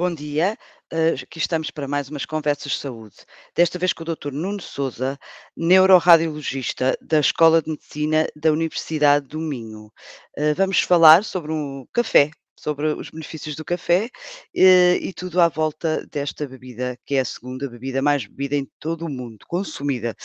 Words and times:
Bom 0.00 0.14
dia, 0.14 0.56
eh, 0.90 1.14
aqui 1.22 1.38
estamos 1.38 1.70
para 1.70 1.86
mais 1.86 2.08
umas 2.08 2.24
conversas 2.24 2.72
de 2.72 2.78
saúde. 2.78 3.16
Desta 3.54 3.78
vez 3.78 3.92
com 3.92 4.02
o 4.02 4.06
Dr. 4.06 4.32
Nuno 4.32 4.58
Souza, 4.58 5.18
neuroradiologista 5.54 6.96
da 7.02 7.20
Escola 7.20 7.60
de 7.60 7.68
Medicina 7.68 8.26
da 8.34 8.50
Universidade 8.50 9.26
do 9.26 9.38
Minho. 9.38 9.92
Eh, 10.38 10.54
Vamos 10.54 10.80
falar 10.80 11.22
sobre 11.22 11.52
um 11.52 11.86
café, 11.92 12.30
sobre 12.56 12.86
os 12.94 13.10
benefícios 13.10 13.54
do 13.54 13.62
café 13.62 14.08
eh, 14.56 14.96
e 15.02 15.12
tudo 15.12 15.38
à 15.38 15.48
volta 15.48 16.06
desta 16.10 16.48
bebida, 16.48 16.98
que 17.04 17.16
é 17.16 17.20
a 17.20 17.24
segunda 17.26 17.68
bebida 17.68 18.00
mais 18.00 18.24
bebida 18.24 18.56
em 18.56 18.66
todo 18.78 19.04
o 19.04 19.10
mundo, 19.10 19.44
consumida. 19.46 20.16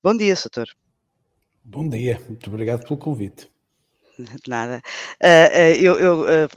Bom 0.00 0.16
dia, 0.16 0.36
doutor. 0.36 0.68
Bom 1.64 1.88
dia, 1.88 2.22
muito 2.28 2.48
obrigado 2.48 2.84
pelo 2.84 2.96
convite. 2.96 3.50
De 4.18 4.24
nada. 4.48 4.82
Ah, 5.22 5.70
eu, 5.78 5.98
eu, 5.98 6.28
eh, 6.28 6.48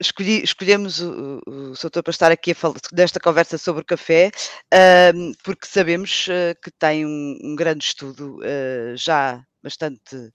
escolhi, 0.00 0.42
escolhemos 0.42 1.00
o, 1.00 1.40
o, 1.46 1.72
doutor 1.80 2.02
para 2.02 2.10
estar 2.10 2.32
aqui 2.32 2.52
a 2.52 2.54
falar 2.54 2.76
desta 2.92 3.20
conversa 3.20 3.56
sobre 3.58 3.82
o 3.82 3.84
café, 3.84 4.30
ahm, 4.72 5.32
porque 5.42 5.66
sabemos 5.66 6.26
que 6.62 6.70
tem 6.72 7.06
um, 7.06 7.38
um 7.42 7.56
grande 7.56 7.84
estudo 7.84 8.38
já 8.96 9.42
bastante, 9.62 10.32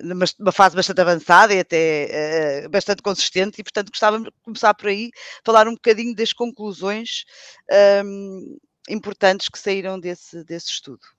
numa, 0.00 0.26
fase 0.52 0.76
bastante 0.76 1.00
avançada 1.00 1.54
e 1.54 1.60
até 1.60 2.64
ah, 2.64 2.68
bastante 2.68 3.02
consistente, 3.02 3.60
e 3.60 3.64
portanto 3.64 3.90
gostávamos 3.90 4.28
de 4.28 4.34
começar 4.42 4.74
por 4.74 4.88
aí, 4.88 5.10
falar 5.44 5.68
um 5.68 5.74
bocadinho 5.74 6.14
das 6.14 6.32
conclusões 6.32 7.24
ahm, 7.70 8.56
importantes 8.88 9.48
que 9.48 9.58
saíram 9.58 9.98
desse, 10.00 10.44
desse 10.44 10.68
estudo. 10.68 11.13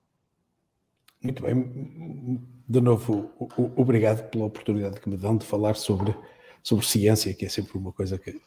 Muito 1.25 1.41
bem, 1.41 2.39
de 2.69 2.79
novo, 2.79 3.31
obrigado 3.75 4.29
pela 4.29 4.45
oportunidade 4.45 4.99
que 4.99 5.09
me 5.09 5.17
dão 5.17 5.35
de 5.35 5.43
falar 5.43 5.75
sobre, 5.75 6.15
sobre 6.61 6.85
ciência, 6.85 7.33
que 7.33 7.47
é 7.47 7.49
sempre 7.49 7.75
uma 7.79 7.91
coisa 7.91 8.19
que, 8.19 8.39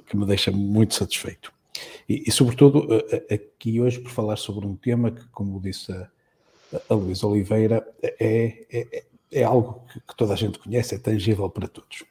que 0.00 0.14
me 0.14 0.26
deixa 0.26 0.50
muito 0.50 0.94
satisfeito. 0.94 1.50
E, 2.06 2.24
e, 2.26 2.30
sobretudo, 2.30 2.86
aqui 3.32 3.80
hoje 3.80 4.00
por 4.00 4.10
falar 4.10 4.36
sobre 4.36 4.66
um 4.66 4.76
tema 4.76 5.10
que, 5.10 5.26
como 5.28 5.58
disse 5.58 5.90
a, 5.92 6.10
a 6.90 6.94
Luísa 6.94 7.26
Oliveira, 7.26 7.88
é, 8.02 8.66
é, 8.70 9.04
é 9.32 9.42
algo 9.42 9.86
que, 9.90 9.98
que, 10.00 10.14
toda 10.14 10.34
a 10.34 10.36
gente 10.36 10.58
conhece, 10.58 10.94
é 10.94 10.98
tangível 10.98 11.48
para 11.48 11.68
todos. 11.68 12.04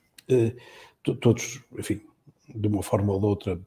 Todos, 1.22 1.62
enfim, 1.78 2.02
de 2.48 2.68
uma 2.68 2.82
forma 2.82 3.14
ou 3.14 3.20
de 3.20 3.26
outra, 3.28 3.62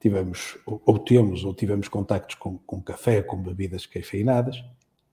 tivemos, 0.00 0.56
ou 0.64 0.98
temos, 0.98 1.44
ou 1.44 1.52
tivemos 1.52 1.86
contactos 1.86 2.36
com, 2.36 2.56
com 2.56 2.80
café, 2.80 3.20
com 3.20 3.36
bebidas 3.36 3.84
cafeinadas, 3.84 4.64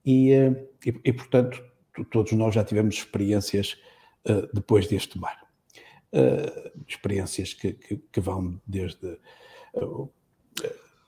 e, 0.08 0.32
eh, 0.32 0.68
e, 0.86 1.00
e, 1.04 1.12
portanto, 1.12 1.62
todos 2.10 2.32
nós 2.32 2.54
já 2.54 2.64
tivemos 2.64 2.94
experiências 2.94 3.76
uh, 4.24 4.48
depois 4.54 4.86
deste 4.86 5.18
mar. 5.18 5.46
Uh, 6.10 6.70
experiências 6.88 7.52
que, 7.52 7.74
que, 7.74 7.96
que, 8.10 8.20
vão 8.20 8.58
desde 8.66 9.18
uh, 9.74 10.10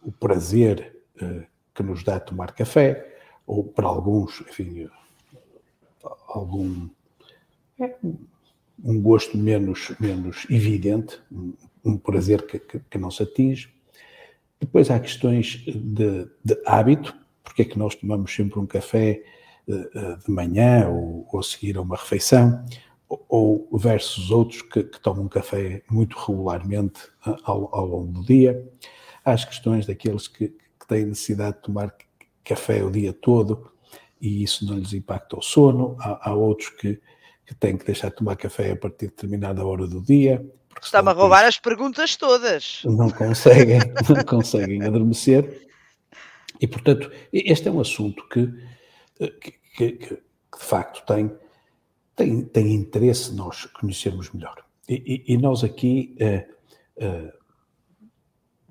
o 0.02 0.12
prazer 0.12 0.98
que 1.74 1.82
nos 1.82 2.02
dá 2.02 2.18
tomar 2.18 2.52
café, 2.52 3.18
ou 3.46 3.64
para 3.64 3.86
alguns, 3.86 4.40
enfim, 4.40 4.88
algum 6.28 6.88
um 8.82 9.02
gosto 9.02 9.36
menos, 9.36 9.92
menos 10.00 10.46
evidente, 10.48 11.20
um 11.84 11.98
prazer 11.98 12.46
que, 12.46 12.58
que, 12.58 12.78
que 12.78 12.98
não 12.98 13.10
se 13.10 13.22
atinge. 13.22 13.70
Depois 14.58 14.90
há 14.90 14.98
questões 14.98 15.62
de, 15.66 16.26
de 16.42 16.62
hábito, 16.64 17.14
porque 17.50 17.62
é 17.62 17.64
que 17.64 17.78
nós 17.78 17.96
tomamos 17.96 18.32
sempre 18.32 18.60
um 18.60 18.66
café 18.66 19.24
eh, 19.68 19.90
eh, 19.92 20.16
de 20.24 20.30
manhã 20.30 20.88
ou, 20.88 21.26
ou 21.32 21.42
seguir 21.42 21.76
a 21.76 21.80
uma 21.80 21.96
refeição, 21.96 22.64
ou, 23.28 23.68
versus 23.72 24.30
outros 24.30 24.62
que, 24.62 24.84
que, 24.84 25.00
tomam 25.00 25.26
café 25.26 25.82
muito 25.90 26.16
regularmente 26.16 27.00
eh, 27.26 27.34
ao, 27.42 27.74
ao, 27.74 27.86
longo 27.86 28.12
do 28.12 28.24
dia. 28.24 28.64
Há 29.24 29.32
as 29.32 29.44
questões 29.44 29.84
daqueles 29.84 30.28
que, 30.28 30.46
que 30.48 30.86
têm 30.86 31.06
necessidade 31.06 31.56
de 31.56 31.62
tomar 31.62 31.92
café 32.44 32.84
o 32.84 32.90
dia 32.90 33.12
todo 33.12 33.72
e 34.20 34.44
isso 34.44 34.64
não 34.64 34.78
lhes 34.78 34.92
impacta 34.92 35.36
o 35.36 35.42
sono. 35.42 35.96
Há, 35.98 36.30
há 36.30 36.34
outros 36.34 36.68
que, 36.68 37.00
que 37.44 37.54
têm 37.56 37.76
que 37.76 37.84
deixar 37.84 38.10
de 38.10 38.14
tomar 38.14 38.36
café 38.36 38.70
a 38.70 38.76
partir 38.76 39.06
de 39.06 39.14
determinada 39.16 39.66
hora 39.66 39.88
do 39.88 40.00
dia. 40.00 40.48
Está-me 40.80 41.08
a 41.08 41.12
roubar 41.12 41.44
as 41.44 41.58
perguntas 41.58 42.14
todas. 42.14 42.82
Não 42.84 43.10
conseguem, 43.10 43.80
não 44.08 44.22
conseguem 44.24 44.84
adormecer 44.84 45.68
e, 46.60 46.66
portanto, 46.66 47.10
este 47.32 47.68
é 47.68 47.70
um 47.70 47.80
assunto 47.80 48.28
que, 48.28 48.52
eh, 49.18 49.32
que, 49.40 49.52
que, 49.76 49.92
que 49.92 50.14
de 50.14 50.64
facto 50.64 51.04
tem, 51.06 51.32
tem, 52.14 52.42
tem 52.44 52.74
interesse 52.74 53.34
nós 53.34 53.64
conhecermos 53.64 54.30
melhor. 54.30 54.62
E, 54.86 55.24
e, 55.26 55.34
e 55.34 55.38
nós 55.38 55.64
aqui, 55.64 56.16
uh, 56.20 57.04
uh, 57.04 57.32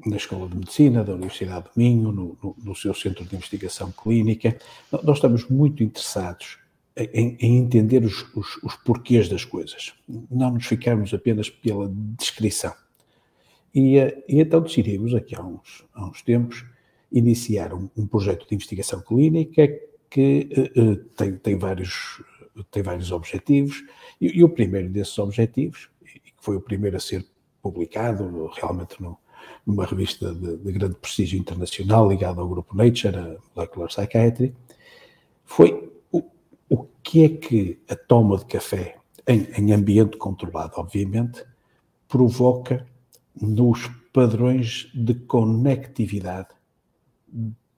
na 0.05 0.17
Escola 0.17 0.47
de 0.47 0.57
Medicina 0.57 1.03
da 1.03 1.13
Universidade 1.13 1.65
do 1.65 1.71
Minho, 1.75 2.11
no, 2.11 2.37
no, 2.43 2.55
no, 2.63 2.75
seu 2.75 2.93
Centro 2.93 3.25
de 3.25 3.35
Investigação 3.35 3.91
Clínica, 3.91 4.57
nós 4.91 5.17
estamos 5.17 5.47
muito 5.47 5.81
interessados 5.81 6.59
em, 6.95 7.37
em 7.39 7.57
entender 7.57 8.03
os, 8.03 8.23
os, 8.35 8.61
os, 8.61 8.75
porquês 8.75 9.29
das 9.29 9.45
coisas, 9.45 9.93
não 10.29 10.51
nos 10.51 10.65
ficarmos 10.67 11.13
apenas 11.13 11.49
pela 11.49 11.89
descrição. 12.19 12.73
E, 13.73 13.97
uh, 13.97 14.23
e 14.27 14.41
então 14.41 14.61
decidimos, 14.61 15.15
aqui 15.15 15.35
há 15.35 15.41
uns, 15.41 15.85
há 15.93 16.05
uns 16.05 16.21
tempos, 16.21 16.65
iniciar 17.11 17.73
um, 17.73 17.89
um 17.97 18.05
projeto 18.05 18.47
de 18.47 18.55
investigação 18.55 19.01
clínica 19.01 19.67
que 20.09 20.49
uh, 20.77 20.95
tem, 21.15 21.35
tem, 21.37 21.57
vários, 21.57 22.23
tem 22.71 22.83
vários 22.83 23.11
objetivos, 23.11 23.83
e, 24.19 24.39
e, 24.39 24.43
o 24.43 24.49
primeiro 24.49 24.89
desses 24.89 25.17
objetivos, 25.19 25.89
e 26.03 26.19
que 26.19 26.33
foi 26.39 26.55
o 26.55 26.61
primeiro 26.61 26.97
a 26.97 26.99
ser 26.99 27.25
publicado 27.61 28.47
realmente 28.55 29.01
no, 29.01 29.17
numa 29.65 29.85
revista 29.85 30.33
de, 30.33 30.57
de, 30.57 30.71
grande 30.71 30.95
prestígio 30.95 31.39
internacional 31.39 32.09
ligada 32.09 32.41
ao 32.41 32.47
grupo 32.47 32.75
Nature, 32.75 33.15
a 33.15 33.37
Molecular 33.55 33.87
Psychiatry, 33.89 34.55
foi 35.45 35.91
o, 36.11 36.23
o 36.69 36.85
que 37.03 37.23
é 37.23 37.29
que 37.29 37.79
a 37.87 37.95
toma 37.95 38.37
de 38.37 38.45
café 38.45 38.97
em, 39.27 39.47
em 39.57 39.73
ambiente 39.73 40.17
controlado, 40.17 40.73
obviamente, 40.77 41.43
provoca 42.07 42.85
nos 43.39 43.87
padrões 44.11 44.89
de 44.93 45.13
conectividade 45.13 46.58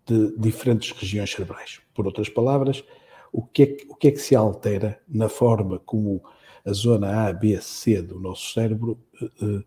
de 0.06 0.36
diferentes 0.38 0.92
regiões 0.92 1.32
cerebrais. 1.32 1.82
Por 1.94 2.06
outras 2.06 2.30
palavras, 2.30 2.84
o 3.32 3.42
que, 3.42 3.64
é 3.64 3.66
que, 3.68 3.88
o 3.90 3.96
que 3.96 4.08
é 4.10 4.12
que 4.12 4.20
se 4.20 4.36
altera 4.36 5.00
na 5.08 5.30
forma 5.30 5.80
como 5.80 6.24
a 6.66 6.74
zona 6.74 7.28
A, 7.28 7.34
B, 7.34 7.60
C 7.62 8.02
do 8.02 8.20
nosso 8.20 8.54
cérebro 8.54 9.00
uh, 9.42 9.58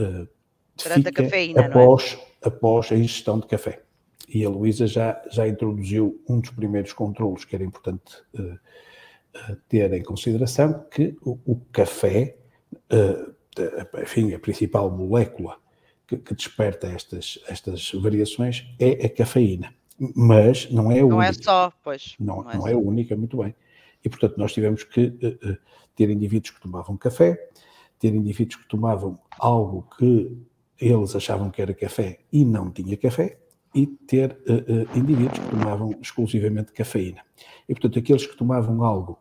uh, 0.00 0.28
fica 0.76 1.10
cafeína, 1.10 1.66
após, 1.66 2.18
é? 2.42 2.48
após 2.48 2.92
a 2.92 2.96
ingestão 2.96 3.40
de 3.40 3.46
café. 3.46 3.82
E 4.28 4.44
a 4.44 4.48
Luísa 4.48 4.86
já, 4.86 5.20
já 5.30 5.48
introduziu 5.48 6.22
um 6.28 6.38
dos 6.40 6.50
primeiros 6.50 6.92
controlos 6.92 7.44
que 7.44 7.56
era 7.56 7.64
importante 7.64 8.14
uh, 8.34 8.58
ter 9.68 9.92
em 9.92 10.02
consideração, 10.02 10.84
que 10.90 11.16
o, 11.22 11.38
o 11.46 11.60
café, 11.72 12.36
enfim, 14.02 14.34
a 14.34 14.38
principal 14.38 14.90
molécula 14.90 15.58
que, 16.08 16.16
que 16.16 16.34
desperta 16.34 16.86
estas, 16.88 17.38
estas 17.46 17.92
variações 17.92 18.66
é 18.80 19.04
a 19.04 19.10
cafeína. 19.10 19.74
Mas 20.16 20.70
não 20.70 20.90
é 20.90 21.00
a 21.00 21.02
não 21.02 21.08
única. 21.08 21.14
Não 21.16 21.22
é 21.22 21.32
só, 21.32 21.72
pois. 21.84 22.16
Não, 22.18 22.42
não, 22.42 22.50
é, 22.50 22.56
não 22.56 22.68
é, 22.68 22.72
a 22.72 22.78
única, 22.78 23.14
muito 23.14 23.36
bem. 23.36 23.54
E, 24.02 24.08
portanto, 24.08 24.38
nós 24.38 24.52
tivemos 24.52 24.82
que 24.84 25.06
uh, 25.06 25.50
uh, 25.50 25.58
ter 25.94 26.08
indivíduos 26.08 26.50
que 26.50 26.60
tomavam 26.60 26.96
café, 26.96 27.50
ter 27.98 28.14
indivíduos 28.14 28.62
que 28.62 28.68
tomavam 28.68 29.18
algo 29.38 29.86
que 29.98 30.34
eles 30.80 31.14
achavam 31.14 31.50
que 31.50 31.60
era 31.60 31.74
café 31.74 32.20
e 32.32 32.44
não 32.44 32.70
tinha 32.70 32.96
café, 32.96 33.38
e 33.74 33.86
ter 33.86 34.32
uh, 34.48 34.98
indivíduos 34.98 35.38
que 35.38 35.50
tomavam 35.50 35.90
exclusivamente 36.00 36.72
cafeína. 36.72 37.22
E, 37.68 37.74
portanto, 37.74 37.98
aqueles 37.98 38.26
que 38.26 38.36
tomavam 38.36 38.82
algo 38.82 39.18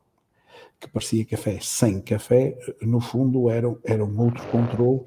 que 0.80 0.88
parecia 0.88 1.26
café 1.26 1.58
sem 1.60 2.00
café, 2.00 2.56
no 2.82 3.02
fundo, 3.02 3.50
eram, 3.50 3.80
eram 3.84 4.16
outro 4.16 4.46
controle 4.48 5.02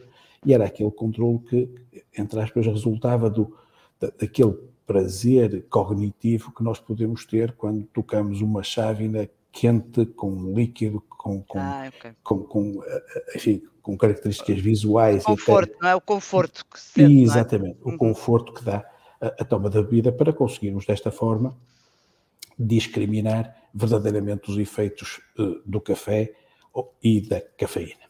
e 0.44 0.54
era 0.54 0.64
aquele 0.64 0.90
controle 0.90 1.38
que, 1.40 1.68
entre 2.16 2.40
aspas, 2.40 2.66
resultava 2.66 3.28
do, 3.28 3.56
daquele 4.00 4.56
prazer 4.86 5.66
cognitivo 5.68 6.52
que 6.52 6.62
nós 6.64 6.80
podemos 6.80 7.24
ter 7.24 7.52
quando 7.52 7.84
tocamos 7.92 8.40
uma 8.40 8.62
chávena 8.62 9.28
quente 9.52 10.06
com 10.06 10.52
líquido, 10.54 11.00
com, 11.08 11.42
com, 11.42 11.58
ah, 11.58 11.88
okay. 11.88 12.12
com, 12.22 12.42
com, 12.42 12.82
eh, 12.84 13.32
enfim, 13.36 13.62
com 13.82 13.96
características 13.96 14.58
visuais. 14.58 15.22
O 15.22 15.26
conforto, 15.26 15.76
não 15.80 15.88
é? 15.88 15.94
O 15.94 16.00
conforto 16.00 16.64
que 16.66 16.80
se 16.80 16.92
sente, 16.92 17.20
é? 17.20 17.22
Exatamente, 17.22 17.78
é? 17.78 17.84
o 17.84 17.90
uhum. 17.90 17.98
conforto 17.98 18.52
que 18.52 18.64
dá 18.64 18.84
a, 19.20 19.26
a 19.26 19.44
toma 19.44 19.68
da 19.68 19.82
bebida 19.82 20.10
para 20.10 20.32
conseguirmos 20.32 20.86
desta 20.86 21.10
forma 21.10 21.56
discriminar 22.58 23.56
verdadeiramente 23.72 24.50
os 24.50 24.58
efeitos 24.58 25.20
uh, 25.38 25.60
do 25.64 25.80
café 25.80 26.32
e 27.02 27.20
da 27.20 27.40
cafeína. 27.40 28.09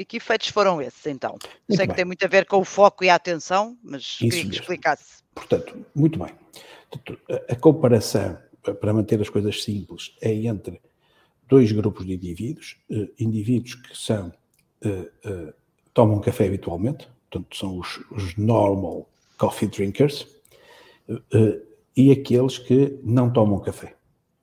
E 0.00 0.04
que 0.06 0.16
efeitos 0.16 0.48
foram 0.48 0.80
esses, 0.80 1.04
então? 1.04 1.32
Muito 1.32 1.76
Sei 1.76 1.76
bem. 1.76 1.88
que 1.88 1.94
tem 1.94 2.04
muito 2.06 2.24
a 2.24 2.26
ver 2.26 2.46
com 2.46 2.56
o 2.56 2.64
foco 2.64 3.04
e 3.04 3.10
a 3.10 3.16
atenção, 3.16 3.76
mas 3.82 4.00
Isso 4.00 4.18
queria 4.30 4.48
que 4.48 4.54
explicasse. 4.54 5.22
Portanto, 5.34 5.84
muito 5.94 6.18
bem. 6.18 6.30
A 7.50 7.54
comparação, 7.56 8.38
para 8.80 8.94
manter 8.94 9.20
as 9.20 9.28
coisas 9.28 9.62
simples, 9.62 10.16
é 10.22 10.32
entre 10.32 10.80
dois 11.46 11.70
grupos 11.70 12.06
de 12.06 12.14
indivíduos, 12.14 12.78
eh, 12.90 13.10
indivíduos 13.18 13.74
que 13.74 13.94
são, 13.94 14.32
eh, 14.82 15.10
eh, 15.22 15.52
tomam 15.92 16.18
café 16.18 16.46
habitualmente, 16.46 17.06
portanto, 17.28 17.54
são 17.54 17.78
os, 17.78 17.98
os 18.10 18.34
normal 18.38 19.06
coffee 19.36 19.68
drinkers, 19.68 20.26
e 21.94 22.10
aqueles 22.10 22.56
que 22.56 22.98
não 23.02 23.30
tomam 23.30 23.60
café, 23.60 23.96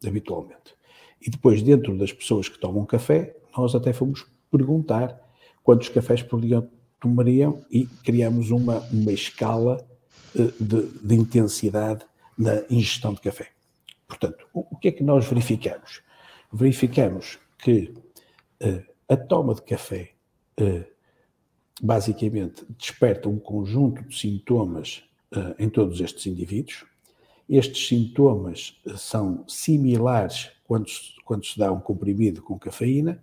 habitualmente. 0.05 0.75
E 1.19 1.31
depois, 1.31 1.63
dentro 1.63 1.97
das 1.97 2.13
pessoas 2.13 2.47
que 2.47 2.59
tomam 2.59 2.85
café, 2.85 3.35
nós 3.57 3.73
até 3.73 3.91
fomos 3.91 4.23
perguntar 4.51 5.26
quantos 5.67 5.89
cafés 5.89 6.23
por 6.23 6.39
dia 6.39 6.65
tomariam 6.97 7.61
e 7.69 7.85
criamos 7.85 8.51
uma, 8.51 8.79
uma 8.89 9.11
escala 9.11 9.85
uh, 10.33 10.63
de, 10.63 10.87
de, 11.05 11.13
intensidade 11.13 12.05
na 12.37 12.63
ingestão 12.69 13.13
de 13.13 13.19
café. 13.19 13.49
Portanto, 14.07 14.47
o, 14.53 14.65
o, 14.71 14.77
que 14.77 14.87
é 14.87 14.91
que 14.93 15.03
nós 15.03 15.25
verificamos? 15.25 16.01
Verificamos 16.53 17.37
que 17.57 17.93
uh, 18.63 18.81
a 19.09 19.17
toma 19.17 19.53
de 19.55 19.61
café 19.61 20.11
basicamente 21.81 22.65
desperta 22.69 23.27
um 23.29 23.37
conjunto 23.37 24.01
de 24.07 24.17
sintomas 24.17 25.03
em 25.59 25.69
todos 25.69 26.01
estes 26.01 26.25
indivíduos. 26.25 26.83
Estes 27.47 27.87
sintomas 27.87 28.75
são 28.97 29.43
similares 29.47 30.49
quando, 30.63 30.87
quando 31.23 31.45
se 31.45 31.59
dá 31.59 31.71
um 31.71 31.79
comprimido 31.79 32.41
com 32.41 32.57
cafeína 32.57 33.21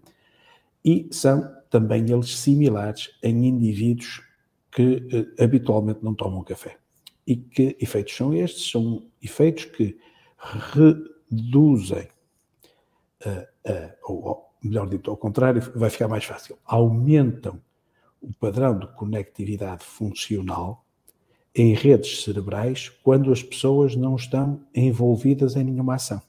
e 0.84 1.08
são 1.10 1.50
também 1.74 2.08
eles 2.08 2.38
similares 2.38 3.10
em 3.20 3.48
indivíduos 3.48 4.22
que 4.70 4.96
uh, 5.12 5.42
habitualmente 5.42 6.04
não 6.04 6.14
tomam 6.14 6.44
café. 6.44 6.76
E 7.26 7.34
que 7.34 7.76
efeitos 7.80 8.14
são 8.14 8.32
estes? 8.32 8.70
São 8.70 9.04
efeitos 9.20 9.64
que 9.64 9.98
reduzem, 10.72 12.06
ou 14.04 14.50
melhor 14.62 14.88
dito, 14.88 15.10
ao 15.10 15.16
contrário, 15.16 15.60
vai 15.74 15.90
ficar 15.90 16.06
mais 16.06 16.24
fácil, 16.24 16.56
aumentam 16.64 17.60
o 18.20 18.32
padrão 18.34 18.78
de 18.78 18.86
conectividade 18.88 19.82
funcional 19.82 20.84
em 21.56 21.74
redes 21.74 22.22
cerebrais 22.22 22.90
quando 23.02 23.32
as 23.32 23.42
pessoas 23.42 23.96
não 23.96 24.14
estão 24.14 24.60
envolvidas 24.74 25.56
em 25.56 25.64
nenhuma 25.64 25.94
ação. 25.94 26.22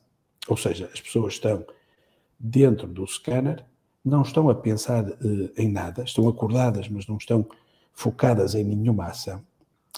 Ou 0.48 0.58
seja, 0.58 0.90
as 0.92 1.02
pessoas 1.02 1.34
estão 1.34 1.64
dentro 2.40 2.88
do 2.88 3.06
scanner, 3.06 3.64
não 4.06 4.22
estão 4.22 4.48
a 4.50 4.56
pensar 4.56 5.04
uh, 5.04 5.52
em 5.58 5.70
nada, 5.70 6.04
estão 6.04 6.30
acordadas, 6.30 6.88
mas 6.88 7.08
não 7.08 7.18
estão 7.18 7.46
focadas 7.92 8.54
em 8.54 8.64
nenhuma 8.64 9.08
ação, 9.08 9.42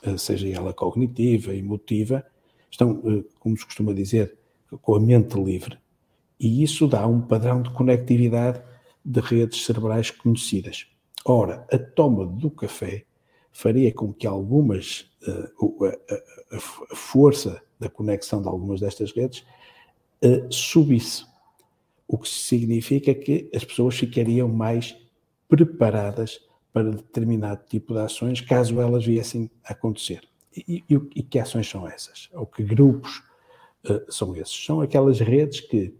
uh, 0.06 0.18
seja 0.18 0.48
ela 0.48 0.74
cognitiva, 0.74 1.54
emotiva, 1.54 2.25
estão, 2.71 2.92
uh, 2.92 3.25
como 3.39 3.57
se 3.57 3.65
costuma 3.65 3.94
dizer, 3.94 4.38
com 4.81 4.95
a 4.95 5.00
mente 5.00 5.38
livre. 5.38 5.77
E 6.39 6.63
isso 6.63 6.88
dá 6.88 7.06
um 7.06 7.19
padrão 7.19 7.62
de 7.62 7.69
conectividade 7.71 8.62
de 9.04 9.19
redes 9.19 9.65
cerebrais 9.65 10.10
conhecidas. 10.10 10.88
Ora, 11.25 11.68
a 11.71 11.77
toma 11.77 12.25
do 12.25 12.50
café 12.50 13.03
faria 13.51 13.92
com 13.94 14.13
que 14.13 14.27
algumas, 14.27 15.10
a, 16.51 16.60
força 16.95 17.62
da 17.80 17.89
conexão 17.89 18.42
de 18.42 18.48
algumas 18.48 18.80
destas 18.80 19.12
redes 19.12 19.44
subisse. 20.51 21.25
O 22.07 22.18
que 22.18 22.30
significa 22.30 23.13
que 23.13 23.50
as 23.54 23.65
pessoas 23.65 23.95
ficariam 23.98 24.48
mais 24.48 24.95
preparadas 25.48 26.39
para 26.71 26.92
determinado 26.92 27.65
tipo 27.68 27.94
de 27.94 28.00
ações, 28.00 28.42
caso 28.42 28.80
elas 28.80 29.06
viessem 29.06 29.50
a 29.63 29.74
acontecer. 29.74 30.21
E, 30.56 30.83
e, 30.89 30.94
e 31.15 31.24
que 31.24 31.39
ações 31.39 31.68
são 31.68 31.88
essas? 31.88 32.30
Ou 32.33 32.45
que 32.45 32.63
grupos 32.63 33.24
uh, 33.89 34.12
são 34.12 34.36
esses? 34.36 34.65
São 34.65 34.81
aquelas 34.81 35.19
redes 35.19 35.59
que 35.59 35.94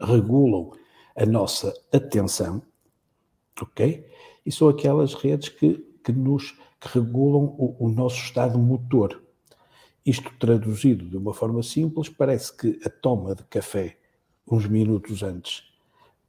regulam 0.00 0.72
a 1.16 1.26
nossa 1.26 1.74
atenção, 1.92 2.62
ok? 3.60 4.06
E 4.46 4.52
são 4.52 4.68
aquelas 4.68 5.14
redes 5.14 5.48
que, 5.48 5.84
que 6.04 6.12
nos 6.12 6.56
que 6.80 6.88
regulam 6.88 7.56
o, 7.58 7.76
o 7.86 7.88
nosso 7.88 8.16
estado 8.18 8.58
motor. 8.58 9.22
Isto 10.06 10.32
traduzido 10.38 11.04
de 11.04 11.16
uma 11.16 11.34
forma 11.34 11.62
simples, 11.62 12.08
parece 12.08 12.56
que 12.56 12.80
a 12.84 12.88
toma 12.88 13.34
de 13.34 13.42
café 13.44 13.97
uns 14.50 14.66
minutos 14.66 15.22
antes 15.22 15.64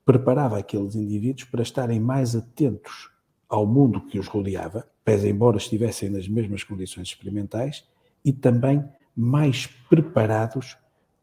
preparava 0.05 0.57
aqueles 0.57 0.95
indivíduos 0.95 1.43
para 1.45 1.61
estarem 1.61 1.99
mais 1.99 2.35
atentos 2.35 3.11
ao 3.47 3.65
mundo 3.65 4.01
que 4.07 4.17
os 4.17 4.27
rodeava, 4.27 4.87
pese 5.03 5.29
embora 5.29 5.57
estivessem 5.57 6.09
nas 6.09 6.27
mesmas 6.27 6.63
condições 6.63 7.09
experimentais, 7.09 7.85
e 8.25 8.33
também 8.33 8.83
mais 9.15 9.67
preparados 9.67 10.77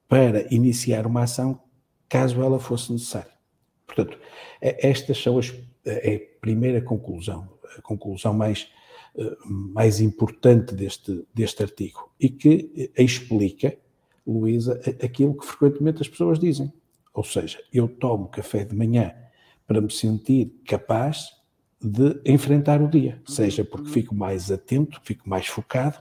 para 0.09 0.53
iniciar 0.55 1.07
uma 1.07 1.23
ação 1.23 1.61
caso 2.09 2.41
ela 2.43 2.61
fosse 2.61 2.93
necessária. 2.93 3.33
Portanto, 3.87 4.19
é, 4.61 4.89
estas 4.89 5.21
são 5.21 5.39
as 5.39 5.53
é 5.87 6.17
a 6.17 6.41
primeira 6.41 6.83
conclusão, 6.83 7.49
a 7.79 7.81
conclusão 7.81 8.35
mais, 8.35 8.69
eh, 9.17 9.37
mais 9.45 10.01
importante 10.01 10.75
deste, 10.75 11.25
deste 11.33 11.63
artigo 11.63 12.11
e 12.19 12.29
que 12.29 12.91
explica, 12.99 13.77
Luísa, 14.27 14.81
aquilo 15.03 15.37
que 15.39 15.47
frequentemente 15.47 16.03
as 16.03 16.09
pessoas 16.09 16.41
dizem. 16.41 16.73
Ou 17.17 17.25
seja, 17.25 17.59
eu 17.73 17.89
tomo 17.89 18.29
café 18.29 18.63
de 18.63 18.77
manhã 18.77 19.15
para 19.67 19.81
me 19.81 19.91
sentir 19.91 20.53
capaz 20.67 21.31
de 21.81 22.21
enfrentar 22.27 22.83
o 22.83 22.89
dia, 22.89 23.23
seja 23.27 23.65
porque 23.65 23.89
fico 23.89 24.15
mais 24.15 24.51
atento, 24.51 25.01
fico 25.03 25.27
mais 25.27 25.47
focado, 25.47 25.99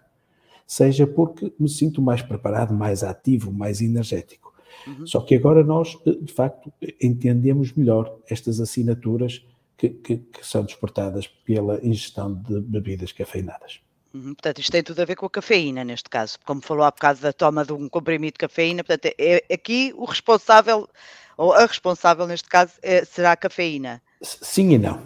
seja 0.67 1.07
porque 1.07 1.53
me 1.57 1.69
sinto 1.69 2.01
mais 2.01 2.21
preparado, 2.21 2.73
mais 2.73 3.01
ativo, 3.01 3.49
mais 3.49 3.79
energético. 3.79 4.53
Uhum. 4.85 5.07
Só 5.07 5.21
que 5.21 5.35
agora 5.35 5.63
nós, 5.63 5.97
eh, 6.05 6.17
de 6.21 6.33
facto, 6.33 6.71
entendemos 7.01 7.71
melhor 7.71 8.19
estas 8.29 8.59
assinaturas 8.59 9.45
que, 9.77 9.89
que, 9.89 10.17
que 10.17 10.45
são 10.45 10.65
despertadas 10.65 11.27
pela 11.27 11.79
ingestão 11.81 12.33
de 12.33 12.59
bebidas 12.59 13.13
cafeinadas. 13.13 13.79
Uhum, 14.15 14.33
portanto, 14.33 14.59
isto 14.59 14.71
tem 14.71 14.81
tudo 14.81 15.01
a 15.01 15.05
ver 15.05 15.17
com 15.17 15.25
a 15.25 15.29
cafeína, 15.29 15.83
neste 15.83 16.09
caso. 16.09 16.37
Como 16.45 16.61
falou 16.61 16.85
há 16.85 16.91
bocado 16.91 17.19
da 17.19 17.33
toma 17.33 17.65
de 17.65 17.73
um 17.73 17.89
comprimido 17.89 18.35
de 18.35 18.39
cafeína, 18.39 18.81
portanto, 18.81 19.13
é, 19.17 19.43
é 19.49 19.53
aqui 19.53 19.93
o 19.97 20.05
responsável, 20.05 20.87
ou 21.35 21.51
a 21.51 21.65
responsável 21.65 22.25
neste 22.25 22.47
caso, 22.47 22.71
é, 22.81 23.03
será 23.03 23.33
a 23.33 23.35
cafeína. 23.35 24.01
Sim 24.21 24.71
e 24.71 24.77
não. 24.77 25.01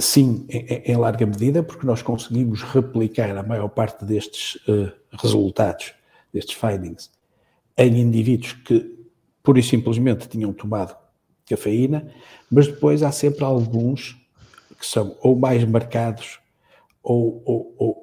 Sim, 0.00 0.46
em, 0.48 0.96
larga 0.96 1.24
medida, 1.24 1.62
porque 1.62 1.86
nós 1.86 2.02
conseguimos 2.02 2.62
replicar 2.62 3.36
a 3.36 3.42
maior 3.44 3.68
parte 3.68 4.04
destes 4.04 4.56
uh, 4.66 4.90
resultados, 5.12 5.94
destes 6.34 6.56
findings, 6.56 7.08
em 7.78 8.00
indivíduos 8.00 8.52
que 8.52 8.98
pura 9.44 9.60
e 9.60 9.62
simplesmente 9.62 10.26
tinham 10.26 10.52
tomado 10.52 10.96
cafeína, 11.46 12.12
mas 12.50 12.66
depois 12.66 13.04
há 13.04 13.12
sempre 13.12 13.44
alguns 13.44 14.16
que 14.78 14.86
são 14.86 15.16
ou 15.20 15.36
mais 15.36 15.62
marcados 15.64 16.40
ou, 17.02 17.42
ou, 17.44 17.74
ou 17.78 17.99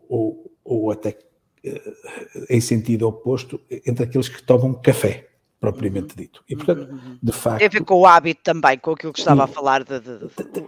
até 0.97 1.17
uh, 1.65 2.45
em 2.49 2.59
sentido 2.59 3.07
oposto 3.07 3.61
entre 3.85 4.03
aqueles 4.03 4.29
que 4.29 4.43
tomam 4.43 4.73
café, 4.73 5.27
propriamente 5.59 6.11
uhum. 6.11 6.23
dito. 6.23 6.43
E, 6.49 6.55
portanto, 6.55 6.91
uhum. 6.91 7.17
de 7.21 7.31
facto... 7.31 7.59
Tem 7.59 7.67
a 7.67 7.69
ver 7.71 7.83
com 7.83 7.95
o 7.95 8.05
hábito 8.05 8.41
também, 8.43 8.77
com 8.77 8.91
aquilo 8.91 9.13
que 9.13 9.19
estava 9.19 9.45
a 9.45 9.47
falar, 9.47 9.83
de, 9.83 9.93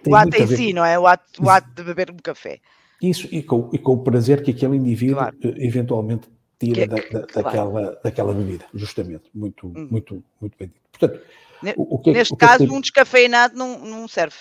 o 0.08 0.16
ato 0.16 0.36
em 0.42 0.48
si, 0.48 0.74
não 0.74 0.86
é? 0.86 0.98
O 0.98 1.06
ato, 1.06 1.44
o 1.44 1.50
ato 1.50 1.70
de 1.76 1.84
beber 1.84 2.12
um 2.12 2.18
café. 2.18 2.60
Isso, 3.02 3.28
e 3.32 3.42
com, 3.44 3.70
e 3.72 3.78
com 3.78 3.94
o 3.94 4.04
prazer 4.04 4.44
que 4.44 4.52
aquele 4.52 4.76
indivíduo 4.76 5.18
claro. 5.18 5.38
Eh, 5.44 5.66
eventualmente 5.66 6.28
tira 6.60 6.88
que, 6.88 7.14
da, 7.14 7.20
da, 7.22 7.28
claro. 7.28 7.44
daquela, 7.44 8.00
daquela 8.04 8.34
bebida, 8.34 8.66
justamente. 8.74 9.30
Muito, 9.34 9.68
uhum. 9.68 9.88
muito, 9.90 10.24
muito 10.42 10.58
bem 10.58 10.68
dito. 10.68 10.82
Portanto, 10.92 11.22
o, 11.78 12.00
que, 12.00 12.10
é 12.10 12.14
Neste 12.14 12.36
caso, 12.36 12.64
um 12.66 12.82
descafeinado 12.82 13.58
não, 13.58 13.80
não 13.80 14.08
serve. 14.08 14.36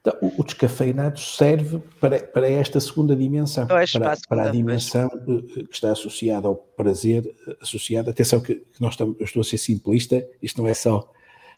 Então, 0.00 0.16
o, 0.20 0.40
o, 0.40 0.44
descafeinado 0.44 1.18
serve 1.18 1.80
para, 2.00 2.20
para 2.20 2.48
esta 2.48 2.78
segunda 2.80 3.16
dimensão, 3.16 3.66
para, 3.66 3.84
para, 3.92 4.16
para, 4.28 4.42
a 4.44 4.50
dimensão 4.50 5.08
pois. 5.08 5.44
Eh, 5.56 5.64
que 5.64 5.74
está 5.74 5.90
associada 5.90 6.46
ao 6.46 6.54
prazer, 6.54 7.34
eh, 7.46 7.56
associada, 7.60 8.10
atenção 8.10 8.40
que, 8.40 8.54
que 8.56 8.80
nós 8.80 8.94
estamos, 8.94 9.16
eu 9.18 9.24
estou 9.24 9.40
a 9.40 9.44
ser 9.44 9.58
simplista, 9.58 10.24
isto 10.40 10.62
não 10.62 10.68
é 10.68 10.74
só, 10.74 11.10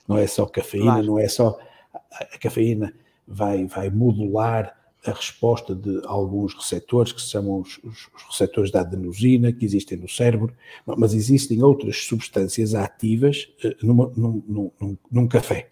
não 0.09 0.16
é 0.16 0.26
só 0.26 0.47
cafeína, 0.47 0.92
claro. 0.92 1.06
não 1.06 1.18
é 1.18 1.28
só, 1.28 1.59
a, 1.92 2.25
a 2.35 2.38
cafeína 2.38 2.94
vai, 3.26 3.66
vai 3.66 3.90
modular 3.90 4.79
a 5.07 5.12
resposta 5.12 5.75
de 5.75 6.02
alguns 6.04 6.54
receptores, 6.54 7.12
que 7.12 7.21
se 7.23 7.30
chamam 7.30 7.61
os, 7.61 7.78
os, 7.83 8.09
receptores 8.28 8.71
da 8.71 8.80
adenosina, 8.80 9.50
que 9.52 9.64
existem 9.64 9.97
no 9.97 10.09
cérebro, 10.09 10.52
mas 10.85 11.14
existem 11.14 11.62
outras 11.62 12.04
substâncias 12.04 12.75
ativas 12.75 13.49
uh, 13.64 13.87
numa, 13.87 14.12
num, 14.14 14.42
num, 14.47 14.99
num, 15.11 15.26
café. 15.26 15.71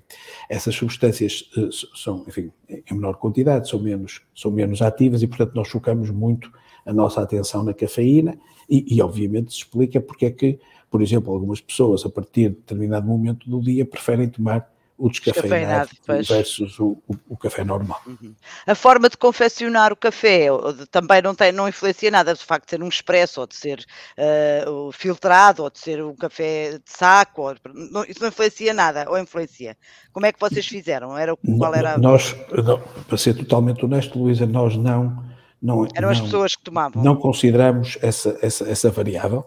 Essas 0.49 0.75
substâncias 0.75 1.51
uh, 1.57 1.69
são, 1.95 2.25
enfim, 2.27 2.51
em 2.69 2.95
menor 2.95 3.17
quantidade, 3.17 3.69
são 3.69 3.79
menos, 3.79 4.23
são 4.35 4.51
menos 4.51 4.81
ativas 4.81 5.23
e, 5.23 5.27
portanto, 5.27 5.55
nós 5.55 5.69
focamos 5.69 6.11
muito 6.11 6.51
a 6.87 6.93
nossa 6.93 7.21
atenção 7.21 7.63
na 7.63 7.75
cafeína 7.75 8.39
e, 8.69 8.97
e, 8.97 9.03
obviamente, 9.03 9.53
se 9.53 9.59
explica 9.59 10.01
porque 10.01 10.27
é 10.27 10.31
que, 10.31 10.59
por 10.91 11.03
exemplo, 11.03 11.35
algumas 11.35 11.61
pessoas, 11.61 12.05
a 12.07 12.09
partir 12.09 12.49
de 12.49 12.57
determinado 12.57 13.07
momento 13.07 13.49
do 13.49 13.61
dia, 13.61 13.85
preferem 13.85 14.29
tomar 14.29 14.73
o 14.99 15.09
descafeinado, 15.09 15.91
descafeinado 15.91 16.27
versus 16.27 16.81
o, 16.81 17.01
o, 17.07 17.15
o, 17.29 17.37
café 17.37 17.63
normal. 17.63 18.03
Uhum. 18.05 18.35
A 18.67 18.75
forma 18.75 19.09
de 19.09 19.17
confeccionar 19.17 19.93
o 19.93 19.97
café 19.97 20.49
também 20.91 21.23
não, 21.23 21.37
tem, 21.37 21.53
não 21.53 21.69
influencia 21.69 22.11
nada, 22.11 22.35
de 22.35 22.45
facto, 22.45 22.65
de 22.65 22.71
ser 22.71 22.83
um 22.83 22.89
expresso, 22.89 23.41
ou 23.41 23.47
de 23.47 23.55
ser 23.55 23.87
uh, 24.19 24.91
filtrado, 24.91 25.63
ou 25.63 25.71
de 25.71 25.79
ser 25.79 26.03
um 26.03 26.17
café 26.17 26.73
de 26.73 26.91
saco, 26.91 27.43
ou, 27.43 27.55
não, 27.93 28.05
isso 28.05 28.21
não 28.21 28.29
influencia 28.29 28.75
nada, 28.75 29.09
ou 29.09 29.17
influencia? 29.17 29.77
Como 30.13 30.27
é 30.27 30.33
que 30.33 30.41
vocês 30.41 30.67
fizeram? 30.67 31.17
Era, 31.17 31.37
qual 31.37 31.75
era 31.75 31.95
a... 31.95 31.99
Nós, 31.99 32.35
não, 32.65 32.81
para 33.07 33.17
ser 33.17 33.35
totalmente 33.35 33.85
honesto, 33.85 34.19
Luísa, 34.19 34.47
nós 34.47 34.77
não... 34.77 35.25
não 35.63 35.87
Eram 35.95 36.09
não, 36.09 36.11
as 36.11 36.21
pessoas 36.21 36.57
que 36.57 36.65
tomavam? 36.65 37.05
Não 37.05 37.15
consideramos 37.15 37.97
essa, 38.03 38.37
essa, 38.43 38.69
essa 38.69 38.91
variável. 38.91 39.47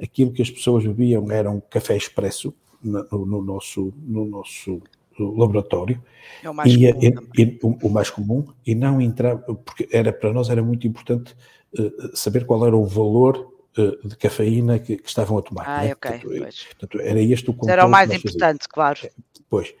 Aquilo 0.00 0.32
que 0.32 0.42
as 0.42 0.50
pessoas 0.50 0.84
bebiam 0.84 1.30
era 1.30 1.50
um 1.50 1.60
café 1.60 1.96
expresso, 1.96 2.54
no, 2.82 3.26
no, 3.26 3.42
nosso, 3.42 3.92
no 4.02 4.24
nosso 4.24 4.80
laboratório 5.18 6.02
é 6.42 6.48
o, 6.48 6.54
mais 6.54 6.72
e, 6.72 6.92
comum, 6.92 7.28
e, 7.36 7.42
e 7.42 7.58
o, 7.62 7.78
o, 7.86 7.90
mais 7.90 8.10
comum 8.10 8.46
e 8.66 8.74
não 8.74 9.00
entrar 9.00 9.36
porque 9.38 9.88
era 9.92 10.12
para 10.12 10.32
nós 10.32 10.48
era 10.48 10.62
muito 10.62 10.86
importante 10.86 11.34
uh, 11.78 12.16
saber 12.16 12.46
qual 12.46 12.66
era 12.66 12.76
o 12.76 12.84
valor 12.86 13.52
uh, 13.78 14.08
de 14.08 14.16
cafeína 14.16 14.78
que, 14.78 14.96
que, 14.96 15.08
estavam 15.08 15.38
a 15.38 15.42
tomar. 15.42 15.64
Ah, 15.66 15.84
né? 15.84 15.92
ok. 15.92 16.10
Portanto, 16.18 16.54
portanto, 16.78 17.00
era 17.00 17.20
este 17.20 17.50
o 17.50 17.56
Era 17.68 17.86
o 17.86 17.90
mais 17.90 18.10
importante, 18.10 18.68
claro. 18.68 18.98
É, 19.04 19.10
pois, 19.48 19.74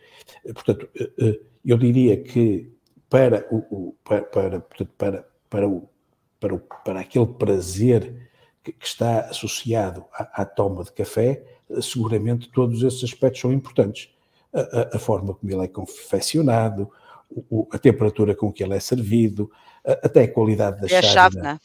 portanto, 0.54 0.88
uh, 1.00 1.44
eu 1.64 1.78
diria 1.78 2.22
que 2.22 2.70
para 3.08 3.46
o, 3.50 3.58
o 3.70 3.96
para, 4.04 4.22
para, 4.22 4.60
portanto, 4.60 4.90
para, 4.96 5.28
para, 5.48 5.68
o, 5.68 5.88
para, 6.40 6.54
o, 6.54 6.58
para 6.58 7.00
aquele 7.00 7.26
prazer 7.26 8.30
que, 8.62 8.72
que 8.72 8.86
está 8.86 9.20
associado 9.20 10.04
à, 10.12 10.42
à 10.42 10.44
toma 10.44 10.84
de 10.84 10.92
café, 10.92 11.44
seguramente 11.80 12.50
todos 12.50 12.82
esses 12.82 13.04
aspectos 13.04 13.40
são 13.40 13.52
importantes. 13.52 14.10
A, 14.52 14.60
a, 14.60 14.96
a 14.96 14.98
forma 14.98 15.34
como 15.34 15.50
ele 15.50 15.64
é 15.64 15.68
confeccionado, 15.68 16.90
o, 17.50 17.66
a 17.72 17.78
temperatura 17.78 18.34
com 18.34 18.52
que 18.52 18.62
ele 18.62 18.74
é 18.74 18.80
servido, 18.80 19.50
a, 19.84 19.92
até 19.92 20.22
a 20.24 20.32
qualidade 20.32 20.80
da 20.80 20.94
é 20.94 21.02
chávena 21.02 21.60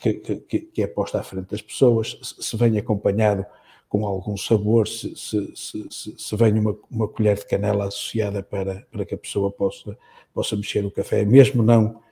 que, 0.00 0.14
que, 0.14 0.58
que, 0.60 0.82
é 0.82 0.86
posta 0.86 1.20
à 1.20 1.22
frente 1.22 1.50
das 1.50 1.62
pessoas, 1.62 2.18
se, 2.22 2.42
se 2.42 2.56
vem 2.56 2.76
acompanhado 2.78 3.46
com 3.88 4.04
algum 4.04 4.36
sabor, 4.36 4.88
se, 4.88 5.14
se, 5.14 5.52
se, 5.54 6.14
se 6.18 6.36
vem 6.36 6.58
uma, 6.58 6.76
uma 6.90 7.06
colher 7.06 7.36
de 7.36 7.46
canela 7.46 7.86
associada 7.86 8.42
para, 8.42 8.84
para 8.90 9.04
que 9.04 9.14
a 9.14 9.18
pessoa 9.18 9.52
possa, 9.52 9.96
possa 10.32 10.56
mexer 10.56 10.82
no 10.82 10.90
café, 10.90 11.24
mesmo 11.24 11.62
não 11.62 12.02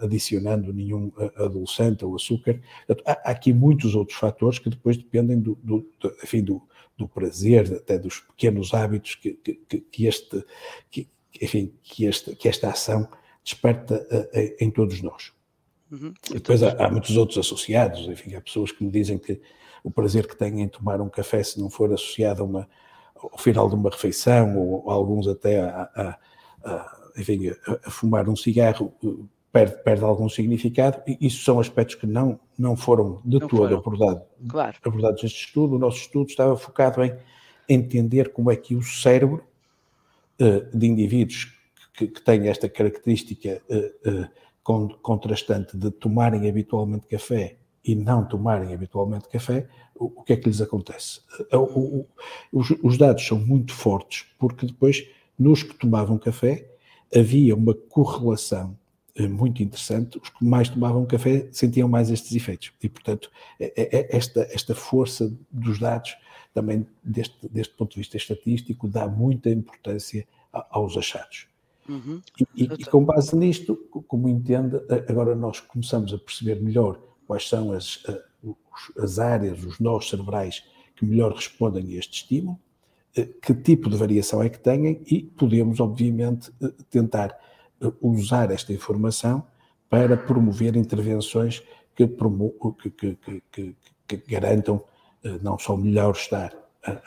adicionando 0.00 0.72
nenhum 0.72 1.12
adolescente 1.36 2.04
ou 2.04 2.16
açúcar. 2.16 2.60
Há, 3.04 3.30
aqui 3.30 3.52
muitos 3.52 3.94
outros 3.94 4.18
fatores 4.18 4.58
que 4.58 4.70
depois 4.70 4.96
dependem 4.96 5.40
do, 5.40 5.54
do, 5.62 5.88
do 6.00 6.16
enfim, 6.22 6.42
do, 6.42 6.62
do, 6.96 7.08
prazer, 7.08 7.74
até 7.74 7.98
dos 7.98 8.20
pequenos 8.20 8.74
hábitos 8.74 9.14
que, 9.14 9.34
que, 9.34 9.80
que 9.80 10.06
este, 10.06 10.44
que, 10.90 11.08
enfim, 11.40 11.72
que, 11.82 12.06
este, 12.06 12.34
que 12.34 12.48
esta 12.48 12.70
ação 12.70 13.08
desperta 13.44 14.06
em 14.60 14.70
todos 14.70 15.00
nós. 15.00 15.32
Uhum. 15.90 16.12
Depois 16.30 16.62
há, 16.62 16.72
há, 16.84 16.90
muitos 16.90 17.16
outros 17.16 17.38
associados, 17.38 18.06
enfim, 18.08 18.34
há 18.34 18.40
pessoas 18.40 18.72
que 18.72 18.84
me 18.84 18.90
dizem 18.90 19.18
que 19.18 19.40
o 19.82 19.90
prazer 19.90 20.26
que 20.26 20.36
têm 20.36 20.62
em 20.62 20.68
tomar 20.68 21.00
um 21.00 21.08
café, 21.08 21.42
se 21.42 21.58
não 21.58 21.70
for 21.70 21.92
associado 21.92 22.42
a 22.42 22.44
uma, 22.44 22.68
ao 23.14 23.38
final 23.38 23.68
de 23.68 23.74
uma 23.74 23.90
refeição, 23.90 24.58
ou, 24.58 24.84
ou 24.84 24.90
alguns 24.90 25.26
até 25.26 25.60
a, 25.60 25.88
a, 25.94 26.18
a 26.70 26.97
enfim, 27.18 27.48
a, 27.48 27.88
a 27.88 27.90
fumar 27.90 28.28
um 28.28 28.36
cigarro 28.36 28.92
eh, 29.04 29.08
perde, 29.52 29.82
perde 29.82 30.04
algum 30.04 30.28
significado, 30.28 31.02
e 31.06 31.26
isso 31.26 31.42
são 31.42 31.58
aspectos 31.58 31.96
que 31.96 32.06
não, 32.06 32.38
não 32.58 32.76
foram 32.76 33.20
de 33.24 33.38
não 33.38 33.48
todo 33.48 33.76
abordado, 33.76 34.22
claro. 34.48 34.76
abordados 34.84 35.22
neste 35.22 35.46
estudo. 35.46 35.76
O 35.76 35.78
nosso 35.78 35.98
estudo 35.98 36.28
estava 36.28 36.56
focado 36.56 37.02
em 37.02 37.14
entender 37.68 38.32
como 38.32 38.50
é 38.50 38.56
que 38.56 38.74
o 38.74 38.82
cérebro 38.82 39.44
uh, 40.40 40.76
de 40.76 40.86
indivíduos 40.86 41.52
que, 41.94 42.06
que 42.06 42.20
têm 42.20 42.48
esta 42.48 42.68
característica 42.68 43.60
uh, 43.68 44.10
uh, 44.10 44.98
contrastante 45.02 45.76
de 45.76 45.90
tomarem 45.90 46.48
habitualmente 46.48 47.06
café 47.06 47.56
e 47.84 47.94
não 47.94 48.24
tomarem 48.24 48.74
habitualmente 48.74 49.28
café, 49.28 49.66
o, 49.94 50.06
o 50.20 50.22
que 50.22 50.34
é 50.34 50.36
que 50.36 50.48
lhes 50.48 50.60
acontece? 50.60 51.20
O, 51.52 51.56
o, 51.56 52.06
os, 52.52 52.70
os 52.82 52.98
dados 52.98 53.26
são 53.26 53.38
muito 53.38 53.72
fortes, 53.72 54.26
porque 54.38 54.66
depois, 54.66 55.06
nos 55.38 55.62
que 55.62 55.74
tomavam 55.74 56.18
café, 56.18 56.68
havia 57.14 57.54
uma 57.54 57.74
correlação 57.74 58.76
eh, 59.14 59.26
muito 59.26 59.62
interessante, 59.62 60.18
os 60.18 60.28
que 60.28 60.44
mais 60.44 60.68
tomavam 60.68 61.04
café 61.04 61.48
sentiam 61.50 61.88
mais 61.88 62.10
estes 62.10 62.34
efeitos. 62.34 62.72
E, 62.82 62.88
portanto, 62.88 63.30
é, 63.58 63.72
é, 63.76 64.00
é 64.00 64.16
esta, 64.16 64.42
esta 64.50 64.74
força 64.74 65.32
dos 65.50 65.78
dados, 65.78 66.16
também 66.54 66.86
deste, 67.02 67.48
deste 67.48 67.74
ponto 67.74 67.92
de 67.92 67.98
vista 67.98 68.16
estatístico, 68.16 68.88
dá 68.88 69.06
muita 69.06 69.50
importância 69.50 70.26
aos 70.70 70.96
achados. 70.96 71.46
Uhum. 71.88 72.20
E, 72.54 72.64
e, 72.64 72.84
com 72.86 73.04
base 73.04 73.34
nisto, 73.34 73.76
como 74.06 74.28
entende, 74.28 74.76
agora 75.08 75.34
nós 75.34 75.60
começamos 75.60 76.12
a 76.12 76.18
perceber 76.18 76.60
melhor 76.60 77.00
quais 77.26 77.48
são 77.48 77.72
as, 77.72 78.02
as 78.98 79.18
áreas, 79.18 79.64
os 79.64 79.80
nós 79.80 80.08
cerebrais 80.08 80.64
que 80.94 81.06
melhor 81.06 81.32
respondem 81.32 81.94
a 81.94 81.98
este 81.98 82.22
estímulo, 82.22 82.58
que 83.42 83.54
tipo 83.54 83.90
de 83.90 83.96
variação 83.96 84.42
é 84.42 84.48
que 84.48 84.58
têm 84.58 85.00
e 85.06 85.22
podemos, 85.22 85.80
obviamente, 85.80 86.52
eh, 86.62 86.72
tentar 86.90 87.36
eh, 87.80 87.92
usar 88.00 88.50
esta 88.50 88.72
informação 88.72 89.44
para 89.88 90.16
promover 90.16 90.76
intervenções 90.76 91.62
que, 91.96 92.06
promo 92.06 92.54
que, 92.80 92.90
que, 92.90 93.74
que 94.06 94.16
garantam 94.28 94.84
não 95.42 95.58
só 95.58 95.76
melhor 95.76 96.12
estar 96.12 96.54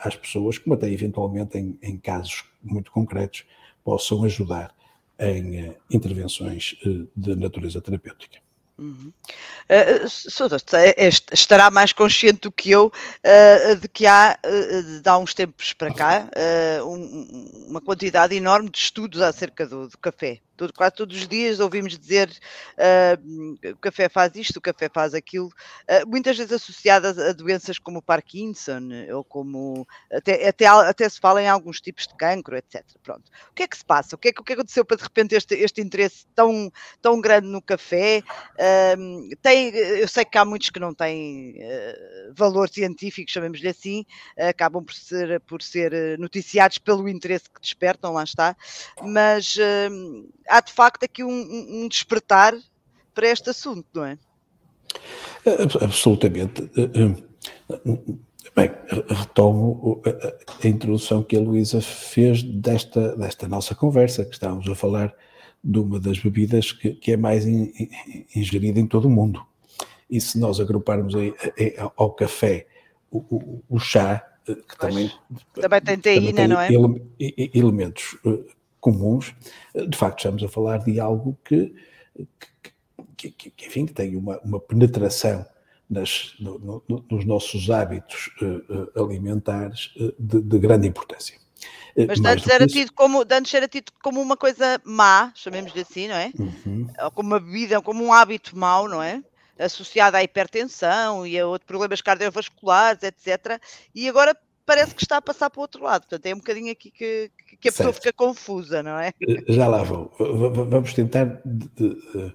às 0.00 0.16
pessoas, 0.16 0.58
como 0.58 0.74
até 0.74 0.90
eventualmente 0.90 1.56
em, 1.56 1.78
em 1.80 1.96
casos 1.96 2.44
muito 2.62 2.90
concretos 2.92 3.44
possam 3.82 4.24
ajudar 4.24 4.74
em 5.18 5.74
intervenções 5.90 6.76
de 7.16 7.36
natureza 7.36 7.80
terapêutica. 7.80 8.38
Uhum. 8.82 9.12
Uh, 9.70 11.14
estará 11.32 11.70
mais 11.70 11.92
consciente 11.92 12.40
do 12.40 12.50
que 12.50 12.72
eu 12.72 12.86
uh, 12.86 13.76
de 13.76 13.88
que 13.88 14.06
há, 14.06 14.36
uh, 14.44 15.00
de 15.00 15.08
há 15.08 15.16
uns 15.16 15.32
tempos 15.32 15.72
para 15.72 15.94
cá, 15.94 16.28
um, 16.84 17.68
uma 17.68 17.80
quantidade 17.80 18.34
enorme 18.34 18.68
de 18.68 18.78
estudos 18.78 19.20
acerca 19.20 19.64
do, 19.64 19.86
do 19.86 19.98
café 19.98 20.40
todo, 20.62 20.72
quase 20.74 20.94
todos 20.94 21.16
os 21.16 21.26
dias 21.26 21.58
ouvimos 21.58 21.98
dizer 21.98 22.30
uh, 22.78 23.72
o 23.72 23.76
café 23.78 24.08
faz 24.08 24.36
isto, 24.36 24.58
o 24.58 24.60
café 24.60 24.88
faz 24.88 25.12
aquilo, 25.12 25.46
uh, 25.46 26.08
muitas 26.08 26.36
vezes 26.36 26.52
associadas 26.52 27.18
a 27.18 27.32
doenças 27.32 27.80
como 27.80 28.00
Parkinson 28.00 28.88
ou 29.12 29.24
como 29.24 29.86
até, 30.12 30.48
até, 30.48 30.66
até 30.66 31.08
se 31.08 31.18
fala 31.18 31.42
em 31.42 31.48
alguns 31.48 31.80
tipos 31.80 32.06
de 32.06 32.14
cancro, 32.14 32.56
etc. 32.56 32.84
Pronto. 33.02 33.28
O 33.50 33.54
que 33.54 33.64
é 33.64 33.68
que 33.68 33.76
se 33.76 33.84
passa? 33.84 34.14
O 34.14 34.18
que 34.18 34.28
é, 34.28 34.32
que, 34.32 34.40
é 34.40 34.44
que 34.44 34.52
aconteceu 34.52 34.84
para 34.84 34.96
de 34.96 35.02
repente 35.02 35.34
este, 35.34 35.54
este 35.56 35.80
interesse 35.80 36.26
tão, 36.34 36.70
tão 37.00 37.20
grande 37.20 37.48
no 37.48 37.60
café? 37.60 38.22
Uh, 38.54 39.36
tem, 39.42 39.70
eu 39.74 40.06
sei 40.06 40.24
que 40.24 40.38
há 40.38 40.44
muitos 40.44 40.70
que 40.70 40.78
não 40.78 40.94
têm 40.94 41.56
valor 42.34 42.68
científico, 42.68 43.30
chamemos-lhe 43.30 43.68
assim, 43.68 44.04
acabam 44.36 44.84
por 44.84 44.94
ser, 44.94 45.40
por 45.40 45.62
ser 45.62 46.18
noticiados 46.18 46.78
pelo 46.78 47.08
interesse 47.08 47.50
que 47.50 47.60
despertam, 47.60 48.12
lá 48.12 48.22
está, 48.22 48.56
mas 49.02 49.56
há 50.52 50.60
de 50.60 50.72
facto 50.72 51.04
aqui 51.04 51.24
um, 51.24 51.84
um 51.84 51.88
despertar 51.88 52.54
para 53.14 53.26
este 53.28 53.50
assunto, 53.50 53.86
não 53.94 54.04
é? 54.04 54.18
Absolutamente. 55.80 56.70
Eh, 56.76 56.90
eh, 56.94 57.98
bem, 58.54 58.70
retomo 59.08 60.02
a 60.62 60.68
introdução 60.68 61.22
que 61.22 61.36
a 61.36 61.40
Luísa 61.40 61.80
fez 61.80 62.42
desta, 62.42 63.16
desta 63.16 63.48
nossa 63.48 63.74
conversa, 63.74 64.24
que 64.24 64.34
estávamos 64.34 64.68
a 64.68 64.74
falar 64.74 65.14
de 65.64 65.78
uma 65.78 65.98
das 65.98 66.18
bebidas 66.18 66.72
que, 66.72 66.92
que 66.92 67.12
é 67.12 67.16
mais 67.16 67.46
in, 67.46 67.72
ingerida 68.36 68.78
em 68.78 68.86
todo 68.86 69.06
o 69.06 69.10
mundo. 69.10 69.44
E 70.10 70.20
se 70.20 70.38
nós 70.38 70.60
agruparmos 70.60 71.14
ao 71.96 72.12
café 72.12 72.66
o, 73.10 73.18
o, 73.18 73.64
o 73.70 73.78
chá, 73.78 74.22
eh, 74.46 74.54
que 74.54 74.76
pois, 74.78 74.94
também, 74.94 75.12
também 75.54 75.80
tem 75.80 75.98
teína, 75.98 76.46
não 76.46 76.60
é? 76.60 76.68
Elementos 77.54 78.18
comuns, 78.82 79.32
de 79.88 79.96
facto 79.96 80.18
estamos 80.18 80.42
a 80.42 80.48
falar 80.48 80.78
de 80.78 81.00
algo 81.00 81.38
que, 81.44 81.74
que, 83.16 83.30
que, 83.30 83.50
que 83.50 83.66
enfim, 83.66 83.86
que 83.86 83.94
tem 83.94 84.16
uma, 84.16 84.38
uma 84.40 84.60
penetração 84.60 85.46
nas, 85.88 86.34
no, 86.40 86.58
no, 86.88 87.04
nos 87.10 87.24
nossos 87.24 87.70
hábitos 87.70 88.30
uh, 88.42 89.00
alimentares 89.00 89.92
uh, 89.96 90.12
de, 90.18 90.40
de, 90.40 90.58
grande 90.58 90.88
importância. 90.88 91.36
Mas 92.08 92.18
antes 92.24 92.48
era, 92.48 92.64
isso, 92.64 92.74
tido 92.74 92.92
como, 92.92 93.22
antes 93.30 93.54
era 93.54 93.68
tido 93.68 93.92
como 94.02 94.20
uma 94.20 94.36
coisa 94.36 94.80
má, 94.82 95.30
chamemos-lhe 95.34 95.82
assim, 95.82 96.08
não 96.08 96.16
é? 96.16 96.32
Uhum. 96.38 96.88
Ou 97.04 97.10
como 97.10 97.28
uma 97.28 97.38
bebida, 97.40 97.80
como 97.82 98.02
um 98.02 98.12
hábito 98.12 98.56
mau, 98.58 98.88
não 98.88 99.02
é? 99.02 99.22
Associado 99.58 100.16
à 100.16 100.24
hipertensão 100.24 101.26
e 101.26 101.38
a 101.38 101.46
outros 101.46 101.66
problemas 101.66 102.00
cardiovasculares, 102.00 103.02
etc. 103.02 103.60
E 103.94 104.08
agora 104.08 104.34
parece 104.64 104.94
que 104.94 105.02
está 105.02 105.16
a 105.16 105.22
passar 105.22 105.50
para 105.50 105.58
o 105.58 105.62
outro 105.62 105.82
lado. 105.82 106.02
Portanto, 106.02 106.26
é 106.26 106.34
um 106.34 106.38
bocadinho 106.38 106.72
aqui 106.72 106.90
que, 106.90 107.30
que 107.60 107.68
a 107.68 107.72
pessoa 107.72 107.92
fica 107.92 108.12
confusa, 108.12 108.82
não 108.82 108.98
é? 108.98 109.12
Eh, 109.20 109.44
já 109.48 109.66
lá 109.66 109.82
vou. 109.82 110.12
Vamos 110.18 110.94
tentar, 110.94 111.26
eh, 111.26 112.32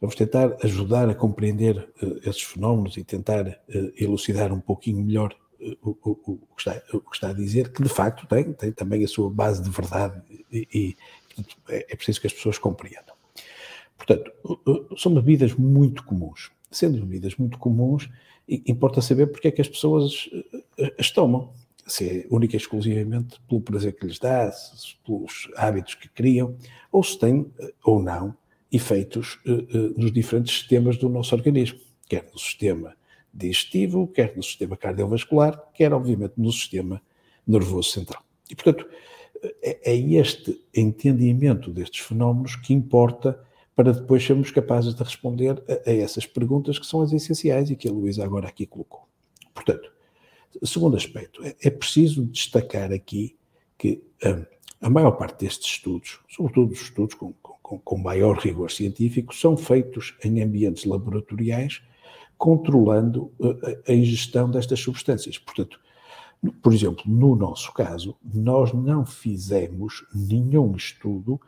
vamos 0.00 0.14
tentar 0.14 0.56
ajudar 0.62 1.08
a 1.08 1.14
compreender 1.14 1.88
uh, 2.02 2.18
esses 2.28 2.42
fenómenos 2.42 2.96
e 2.96 3.04
tentar 3.04 3.60
elucidar 3.96 4.52
um 4.52 4.60
pouquinho 4.60 5.02
melhor 5.02 5.34
o, 5.82 5.90
o, 5.90 6.32
o, 6.32 6.38
que 6.54 6.60
está, 6.60 6.82
o, 6.92 7.00
que 7.00 7.14
está, 7.16 7.30
a 7.30 7.32
dizer, 7.32 7.72
que 7.72 7.82
de 7.82 7.88
facto 7.88 8.26
tem, 8.26 8.52
tem 8.52 8.72
também 8.72 9.02
a 9.04 9.08
sua 9.08 9.30
base 9.30 9.62
de 9.62 9.70
verdade 9.70 10.20
e, 10.52 10.68
e 10.72 10.96
é, 11.68 11.86
é 11.92 11.96
preciso 11.96 12.20
que 12.20 12.26
as 12.26 12.32
pessoas 12.32 12.58
compreendam. 12.58 13.14
Portanto, 13.96 14.30
são 14.98 15.14
bebidas 15.14 15.54
muito 15.54 16.04
comuns. 16.04 16.50
Sendo 16.70 16.98
bebidas 17.00 17.36
muito 17.36 17.58
comuns, 17.58 18.10
importa 18.48 19.00
saber 19.00 19.26
porque 19.28 19.48
é 19.48 19.50
que 19.50 19.60
as 19.60 19.68
pessoas 19.68 20.28
as 20.98 21.10
tomam. 21.10 21.52
Se 21.86 22.08
é 22.08 22.26
única 22.30 22.56
e 22.56 22.58
exclusivamente 22.58 23.38
pelo 23.46 23.60
prazer 23.60 23.94
que 23.94 24.06
lhes 24.06 24.18
dá, 24.18 24.50
pelos 25.04 25.50
hábitos 25.56 25.94
que 25.94 26.08
criam, 26.08 26.56
ou 26.90 27.04
se 27.04 27.18
tem 27.18 27.46
ou 27.84 28.02
não 28.02 28.34
efeitos 28.72 29.38
nos 29.94 30.10
diferentes 30.10 30.54
sistemas 30.54 30.96
do 30.96 31.10
nosso 31.10 31.34
organismo, 31.34 31.78
quer 32.08 32.26
no 32.32 32.38
sistema 32.38 32.96
digestivo, 33.32 34.06
quer 34.06 34.34
no 34.36 34.42
sistema 34.42 34.76
cardiovascular, 34.76 35.60
quer, 35.74 35.92
obviamente, 35.92 36.34
no 36.38 36.50
sistema 36.50 37.02
nervoso 37.46 37.90
central. 37.90 38.22
E, 38.50 38.54
portanto, 38.54 38.88
é, 39.62 39.92
é 39.92 39.96
este 39.96 40.58
entendimento 40.74 41.70
destes 41.70 42.00
fenómenos 42.00 42.56
que 42.56 42.72
importa 42.72 43.38
para 43.74 43.92
depois 43.92 44.24
sermos 44.24 44.50
capazes 44.50 44.94
de 44.94 45.02
responder 45.02 45.62
a, 45.68 45.90
a, 45.90 45.92
essas 45.92 46.26
perguntas 46.26 46.78
que 46.78 46.86
são 46.86 47.00
as 47.00 47.12
essenciais 47.12 47.70
e 47.70 47.76
que 47.76 47.88
a 47.88 47.92
Luísa 47.92 48.24
agora 48.24 48.48
aqui 48.48 48.66
colocou. 48.66 49.06
Portanto, 49.52 49.90
segundo 50.64 50.96
aspecto, 50.96 51.42
é, 51.44 51.54
é 51.62 51.70
preciso 51.70 52.24
destacar 52.24 52.92
aqui 52.92 53.36
que 53.76 54.02
um, 54.24 54.44
a 54.80 54.90
maior 54.90 55.12
parte 55.12 55.40
destes 55.40 55.66
estudos, 55.72 56.20
sobretudo 56.28 56.72
os 56.72 56.82
estudos 56.82 57.14
com, 57.14 57.32
com, 57.42 57.78
com 57.78 57.98
maior 57.98 58.38
rigor 58.38 58.70
científico, 58.70 59.34
são 59.34 59.56
feitos 59.56 60.16
em 60.22 60.42
ambientes 60.42 60.84
laboratoriais 60.84 61.82
controlando 62.36 63.32
uh, 63.38 63.58
a 63.88 63.92
ingestão 63.92 64.50
destas 64.50 64.80
substâncias. 64.80 65.38
Portanto, 65.38 65.80
por 66.62 66.74
exemplo, 66.74 67.02
no 67.06 67.34
nosso 67.34 67.72
caso, 67.72 68.16
nós 68.22 68.72
não 68.72 69.06
fizemos 69.06 70.04
nenhum 70.14 70.76
estudo 70.76 71.40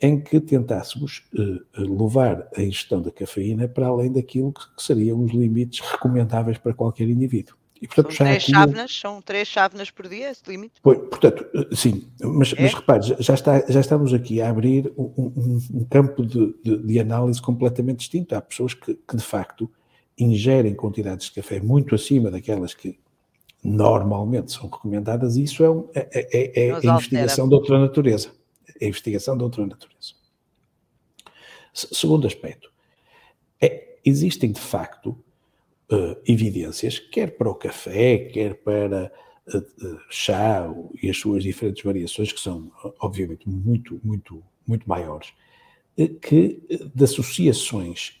em 0.00 0.20
que 0.20 0.40
tentássemos 0.40 1.24
uh, 1.34 2.04
levar 2.04 2.48
a 2.56 2.62
ingestão 2.62 3.02
da 3.02 3.10
cafeína 3.10 3.66
para 3.66 3.86
além 3.88 4.12
daquilo 4.12 4.52
que, 4.52 4.82
seriam 4.82 5.22
os 5.24 5.32
limites 5.32 5.80
recomendáveis 5.80 6.58
para 6.58 6.72
qualquer 6.72 7.08
indivíduo. 7.08 7.56
E, 7.80 7.86
portanto, 7.86 8.12
são, 8.12 8.26
três 8.26 8.42
chávenas, 8.42 9.00
são 9.00 9.22
três 9.22 9.48
chávenas 9.48 9.90
por 9.90 10.08
dia, 10.08 10.30
esse 10.30 10.42
limite? 10.48 10.74
Pois, 10.82 10.98
portanto, 10.98 11.46
sim, 11.72 12.08
mas, 12.20 12.52
é? 12.56 12.62
mas 12.62 12.74
repare, 12.74 13.16
já, 13.20 13.34
está, 13.34 13.64
já 13.68 13.80
estamos 13.80 14.12
aqui 14.12 14.40
a 14.40 14.50
abrir 14.50 14.92
um, 14.96 15.12
um, 15.16 15.60
um 15.74 15.84
campo 15.84 16.26
de, 16.26 16.54
de, 16.62 16.78
de, 16.78 17.00
análise 17.00 17.40
completamente 17.40 17.98
distinto. 17.98 18.34
Há 18.34 18.40
pessoas 18.40 18.74
que, 18.74 18.94
que, 18.94 19.16
de 19.16 19.22
facto, 19.22 19.70
ingerem 20.18 20.74
quantidades 20.74 21.26
de 21.26 21.32
café 21.32 21.60
muito 21.60 21.94
acima 21.94 22.30
daquelas 22.30 22.74
que 22.74 22.98
normalmente 23.62 24.52
são 24.52 24.68
recomendadas, 24.68 25.36
e 25.36 25.44
isso 25.44 25.62
é, 25.62 25.70
um, 25.70 25.88
é, 25.94 26.08
é, 26.12 26.60
é, 26.60 26.68
é 26.68 26.86
investigação 26.86 27.48
de 27.48 27.54
outra 27.54 27.78
natureza. 27.78 28.30
É 28.80 28.86
investigação 28.86 29.36
de 29.36 29.42
outra 29.42 29.66
natureza. 29.66 30.14
Segundo 31.72 32.26
aspecto, 32.26 32.72
é, 33.60 33.98
existem 34.04 34.52
de 34.52 34.60
facto 34.60 35.10
uh, 35.90 36.16
evidências, 36.26 36.98
quer 36.98 37.36
para 37.36 37.48
o 37.48 37.54
café, 37.54 38.18
quer 38.18 38.54
para 38.54 39.12
uh, 39.46 39.98
chá 40.10 40.68
e 41.02 41.08
as 41.08 41.18
suas 41.18 41.42
diferentes 41.42 41.82
variações, 41.82 42.32
que 42.32 42.40
são 42.40 42.70
obviamente 43.00 43.48
muito, 43.48 44.00
muito, 44.02 44.42
muito 44.66 44.88
maiores, 44.88 45.32
que 46.22 46.60
de 46.94 47.04
associações 47.04 48.20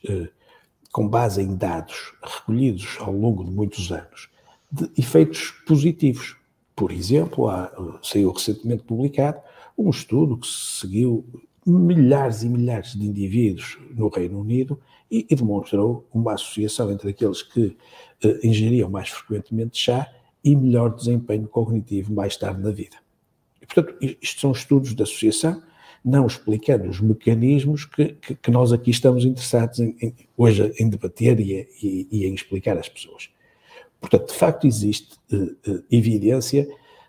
com 0.90 1.06
base 1.08 1.40
em 1.40 1.56
dados 1.56 2.12
recolhidos 2.22 2.96
ao 2.98 3.12
longo 3.12 3.44
de 3.44 3.50
muitos 3.50 3.92
anos, 3.92 4.28
de 4.70 4.90
efeitos 4.96 5.52
positivos. 5.66 6.36
Por 6.74 6.90
exemplo, 6.90 7.48
há, 7.48 7.70
saiu 8.02 8.32
recentemente 8.32 8.82
publicado 8.82 9.40
um 9.78 9.90
estudo 9.90 10.36
que 10.36 10.46
seguiu 10.46 11.24
milhares 11.64 12.42
e 12.42 12.48
milhares 12.48 12.92
de 12.92 13.06
indivíduos 13.06 13.78
no 13.94 14.08
Reino 14.08 14.40
Unido 14.40 14.80
e, 15.10 15.26
e 15.30 15.34
demonstrou 15.34 16.06
uma 16.12 16.34
associação 16.34 16.90
entre 16.90 17.10
aqueles 17.10 17.42
que 17.42 17.76
ingeriam 18.42 18.90
mais 18.90 19.10
frequentemente 19.10 19.78
chá 19.78 20.10
e 20.42 20.56
melhor 20.56 20.94
desempenho 20.94 21.46
cognitivo 21.46 22.12
mais 22.12 22.36
tarde 22.36 22.62
na 22.62 22.70
vida. 22.70 22.96
E, 23.60 23.66
portanto, 23.66 23.96
isto 24.00 24.40
são 24.40 24.52
estudos 24.52 24.94
de 24.94 25.02
associação, 25.02 25.62
não 26.04 26.26
explicando 26.26 26.88
os 26.88 27.00
mecanismos 27.00 27.84
que, 27.84 28.14
que, 28.14 28.34
que 28.34 28.50
nós 28.50 28.72
aqui 28.72 28.90
estamos 28.90 29.24
interessados 29.24 29.80
em, 29.80 29.96
em, 30.00 30.14
hoje 30.36 30.72
em 30.78 30.88
debater 30.88 31.38
e, 31.40 31.68
e, 31.82 32.08
e, 32.10 32.26
em 32.26 32.34
explicar 32.34 32.78
às 32.78 32.88
pessoas. 32.88 33.28
Portanto, 34.00 34.28
de 34.28 34.34
facto, 34.34 34.66
existe 34.66 35.16
uh, 35.32 35.70
uh, 35.70 35.84
evidência 35.90 36.68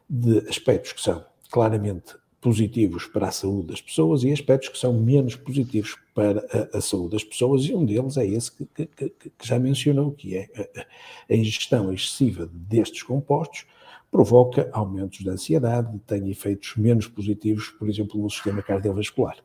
de 0.09 0.39
aspectos 0.49 0.91
que 0.91 1.01
são 1.01 1.23
claramente 1.51 2.15
positivos 2.41 3.05
para 3.05 3.27
a 3.27 3.31
saúde 3.31 3.67
das 3.67 3.81
pessoas 3.81 4.23
e 4.23 4.31
aspectos 4.31 4.69
que 4.69 4.77
são 4.77 4.93
menos 4.93 5.35
positivos 5.35 5.97
para 6.13 6.39
a, 6.73 6.77
a 6.77 6.81
saúde 6.81 7.11
das 7.11 7.23
pessoas, 7.23 7.65
e 7.65 7.73
um 7.73 7.85
deles 7.85 8.17
é 8.17 8.25
esse 8.25 8.51
que, 8.51 8.65
que, 8.65 9.09
que 9.09 9.31
já 9.41 9.59
mencionou, 9.59 10.11
que 10.11 10.35
é 10.37 10.49
a, 10.55 11.33
a, 11.33 11.35
ingestão 11.35 11.91
excessiva 11.93 12.49
destes 12.51 13.03
compostos 13.03 13.65
provoca 14.11 14.69
aumentos 14.73 15.19
de 15.19 15.29
ansiedade, 15.29 15.99
tem 16.07 16.29
efeitos 16.29 16.75
menos 16.75 17.07
positivos, 17.07 17.69
por 17.69 17.87
exemplo, 17.87 18.19
no 18.19 18.29
sistema 18.29 18.63
cardiovascular. 18.63 19.37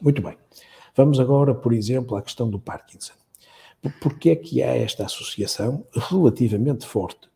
Muito 0.00 0.20
bem. 0.20 0.36
Vamos 0.96 1.20
agora, 1.20 1.54
por 1.54 1.72
exemplo, 1.72 2.16
à 2.16 2.22
questão 2.22 2.50
do 2.50 2.58
Parkinson. 2.58 3.12
Por 4.00 4.18
que 4.18 4.30
é 4.30 4.36
que 4.36 4.60
há 4.60 4.74
esta 4.74 5.04
associação 5.04 5.86
relativamente 5.92 6.84
forte 6.84 7.28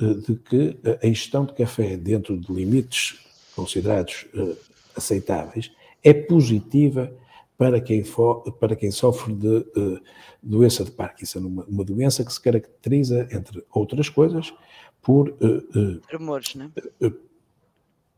eh, 0.00 0.14
de 0.14 0.34
que 0.36 0.76
a 1.00 1.06
ingestão 1.06 1.44
de 1.44 1.52
café 1.52 1.96
dentro 1.96 2.36
de 2.36 2.52
limites 2.52 3.20
considerados 3.58 4.24
uh, 4.34 4.56
aceitáveis, 4.94 5.72
é 6.04 6.14
positiva 6.14 7.12
para 7.56 7.80
quem, 7.80 8.04
for, 8.04 8.52
para 8.52 8.76
quem 8.76 8.92
sofre 8.92 9.34
de 9.34 9.48
uh, 9.48 10.00
doença 10.40 10.84
de 10.84 10.92
Parkinson, 10.92 11.40
uma, 11.40 11.64
uma, 11.64 11.84
doença 11.84 12.24
que 12.24 12.32
se 12.32 12.40
caracteriza, 12.40 13.28
entre 13.32 13.64
outras 13.72 14.08
coisas, 14.08 14.54
por 15.02 15.30
uh, 15.30 16.00
tremores, 16.08 16.54
né? 16.54 16.70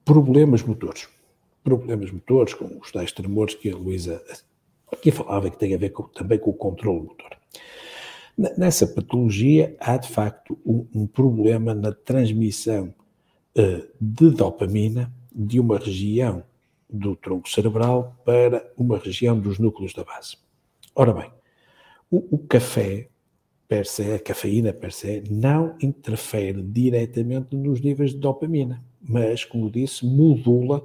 problemas 0.05 0.63
motores. 0.63 1.09
Problemas 1.65 2.11
motores, 2.11 2.53
com 2.53 2.79
os 2.79 2.93
tais 2.93 3.13
tremores 3.13 3.55
que 3.55 3.71
a 3.71 3.77
Luísa 3.77 4.23
aqui 4.93 5.11
falava, 5.11 5.51
que 5.51 5.59
tem 5.59 5.75
a 5.75 5.79
ver 5.79 5.91
com, 5.91 6.03
também 6.03 6.39
com 6.39 6.51
o 6.51 6.55
controle 6.55 7.01
motor. 7.01 7.31
Nessa 8.59 8.87
patologia 8.87 9.75
há 9.81 9.97
de 9.97 10.09
facto 10.09 10.59
um, 10.65 10.87
um 10.95 11.07
problema 11.07 11.75
na 11.75 11.93
transmissão 11.93 12.95
de 14.01 14.31
dopamina 14.31 15.13
de 15.35 15.61
uma 15.61 15.79
região 15.79 16.43
do 16.89 17.15
tronco 17.15 17.49
cerebral 17.49 18.17
para 18.25 18.73
uma 18.77 18.99
região 18.99 19.39
dos 19.39 19.59
núcleos 19.59 19.93
da 19.95 20.05
base. 20.05 20.37
Ora 20.95 21.13
bem, 21.13 21.31
o, 22.11 22.37
o 22.37 22.39
café, 22.39 23.09
per 23.69 23.87
se, 23.87 24.13
a 24.13 24.19
cafeína 24.19 24.73
per 24.73 24.93
se, 24.93 25.23
não 25.31 25.77
interfere 25.81 26.61
diretamente 26.63 27.55
nos 27.55 27.81
níveis 27.81 28.11
de 28.11 28.19
dopamina, 28.19 28.85
mas, 29.01 29.45
como 29.45 29.71
disse, 29.71 30.05
modula 30.05 30.85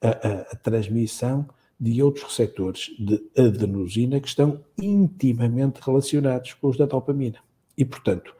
a, 0.00 0.08
a, 0.08 0.40
a 0.52 0.56
transmissão 0.56 1.46
de 1.78 2.02
outros 2.02 2.24
receptores 2.24 2.90
de 2.98 3.22
adenosina 3.36 4.18
que 4.18 4.28
estão 4.28 4.64
intimamente 4.80 5.80
relacionados 5.80 6.54
com 6.54 6.68
os 6.68 6.78
da 6.78 6.86
dopamina. 6.86 7.38
E, 7.76 7.84
portanto, 7.84 8.34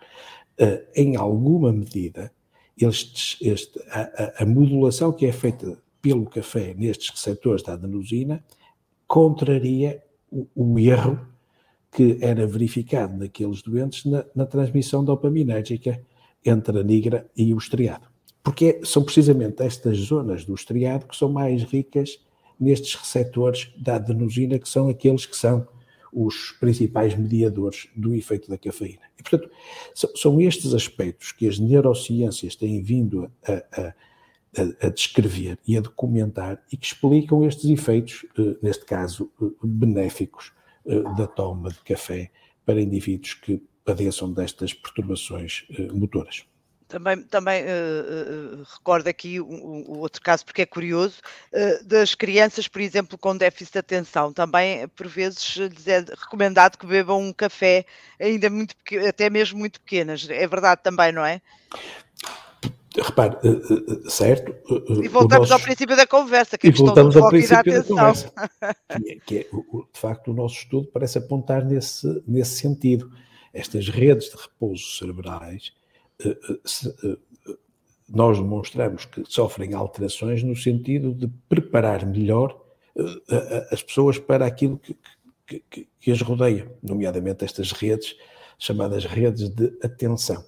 eh, 0.58 0.86
em 0.94 1.16
alguma 1.16 1.70
medida, 1.70 2.32
este, 2.78 3.48
este, 3.48 3.80
a, 3.90 4.42
a, 4.42 4.46
modulação 4.46 5.12
que 5.12 5.26
é 5.26 5.32
feita 5.32 5.78
pelo 6.02 6.26
café 6.26 6.74
nestes 6.74 7.08
receptores 7.10 7.62
da 7.62 7.72
adenosina 7.72 8.44
contraria 9.06 10.02
o, 10.30 10.46
o 10.54 10.78
erro 10.78 11.18
que 11.90 12.18
era 12.20 12.46
verificado 12.46 13.16
naqueles 13.16 13.62
doentes 13.62 14.04
na, 14.04 14.24
na, 14.34 14.44
transmissão 14.44 15.02
dopaminérgica 15.02 16.02
entre 16.44 16.78
a 16.78 16.82
nigra 16.82 17.26
e 17.34 17.54
o 17.54 17.58
estriado. 17.58 18.06
Porque 18.42 18.80
são 18.84 19.02
precisamente 19.02 19.62
estas 19.62 19.96
zonas 19.98 20.44
do 20.44 20.54
estriado 20.54 21.06
que 21.06 21.16
são 21.16 21.30
mais 21.30 21.62
ricas 21.62 22.20
nestes 22.60 22.94
receptores 22.94 23.72
da 23.78 23.96
adenosina, 23.96 24.58
que 24.58 24.68
são 24.68 24.88
aqueles 24.88 25.26
que 25.26 25.36
são 25.36 25.66
os 26.16 26.52
principais 26.52 27.14
mediadores 27.14 27.88
do 27.94 28.14
efeito 28.14 28.48
da 28.48 28.56
cafeína. 28.56 29.02
E, 29.18 29.22
portanto, 29.22 29.50
são 30.14 30.40
estes 30.40 30.72
aspectos 30.72 31.30
que 31.30 31.46
as 31.46 31.58
neurociências 31.58 32.56
têm 32.56 32.82
vindo 32.82 33.30
a, 33.46 33.52
a, 33.52 34.86
a, 34.86 34.88
descrever 34.88 35.58
e 35.68 35.76
a 35.76 35.80
documentar 35.82 36.64
e 36.72 36.76
que 36.78 36.86
explicam 36.86 37.44
estes 37.44 37.68
efeitos, 37.68 38.24
eh, 38.38 38.56
neste 38.62 38.86
caso, 38.86 39.30
eh, 39.42 39.44
benéficos 39.62 40.52
eh, 40.86 41.02
da 41.18 41.26
toma 41.26 41.68
de 41.68 41.80
café 41.80 42.30
para 42.64 42.80
indivíduos 42.80 43.34
que 43.34 43.62
padeçam 43.84 44.32
destas 44.32 44.72
perturbações 44.72 45.66
motoras. 45.92 46.46
Também, 46.88 47.20
também 47.24 47.64
uh, 47.64 48.60
uh, 48.60 48.66
recordo 48.74 49.08
aqui 49.08 49.40
o 49.40 49.98
outro 49.98 50.22
caso, 50.22 50.44
porque 50.44 50.62
é 50.62 50.66
curioso, 50.66 51.16
uh, 51.52 51.84
das 51.84 52.14
crianças, 52.14 52.68
por 52.68 52.80
exemplo, 52.80 53.18
com 53.18 53.36
déficit 53.36 53.72
de 53.72 53.78
atenção. 53.80 54.32
Também, 54.32 54.86
por 54.88 55.08
vezes, 55.08 55.56
lhes 55.56 55.88
é 55.88 55.98
recomendado 55.98 56.78
que 56.78 56.86
bebam 56.86 57.20
um 57.20 57.32
café 57.32 57.84
ainda 58.20 58.48
muito 58.48 58.76
até 59.08 59.28
mesmo 59.28 59.58
muito 59.58 59.80
pequenas. 59.80 60.28
É 60.30 60.46
verdade 60.46 60.80
também, 60.84 61.10
não 61.10 61.24
é? 61.24 61.40
repare, 63.02 63.36
certo. 64.08 64.54
E 65.02 65.08
voltamos 65.08 65.50
nosso, 65.50 65.54
ao 65.54 65.60
princípio 65.60 65.96
da 65.96 66.06
conversa, 66.06 66.56
que 66.56 66.68
é 66.68 66.70
e 66.70 66.72
voltamos 66.72 67.16
ao 67.16 67.28
princípio 67.28 67.72
da, 67.72 67.78
da 67.80 67.84
conversa. 67.84 68.32
Que 69.02 69.10
é, 69.10 69.16
que 69.26 69.38
é, 69.38 69.42
de 69.42 70.00
facto, 70.00 70.30
o 70.30 70.34
nosso 70.34 70.56
estudo 70.56 70.88
parece 70.92 71.18
apontar 71.18 71.64
nesse, 71.64 72.22
nesse 72.26 72.58
sentido. 72.60 73.10
Estas 73.52 73.88
redes 73.88 74.30
de 74.30 74.36
repouso 74.36 74.96
cerebrais, 74.98 75.72
nós 78.08 78.38
demonstramos 78.38 79.04
que 79.04 79.24
sofrem 79.26 79.74
alterações 79.74 80.42
no 80.42 80.56
sentido 80.56 81.12
de 81.12 81.28
preparar 81.48 82.06
melhor 82.06 82.60
as 83.70 83.82
pessoas 83.82 84.18
para 84.18 84.46
aquilo 84.46 84.78
que, 84.78 84.96
que, 85.70 85.88
que, 86.00 86.10
as 86.10 86.20
rodeia, 86.22 86.70
nomeadamente 86.82 87.44
estas 87.44 87.72
redes, 87.72 88.16
chamadas 88.58 89.04
redes 89.04 89.48
de 89.50 89.76
atenção. 89.82 90.44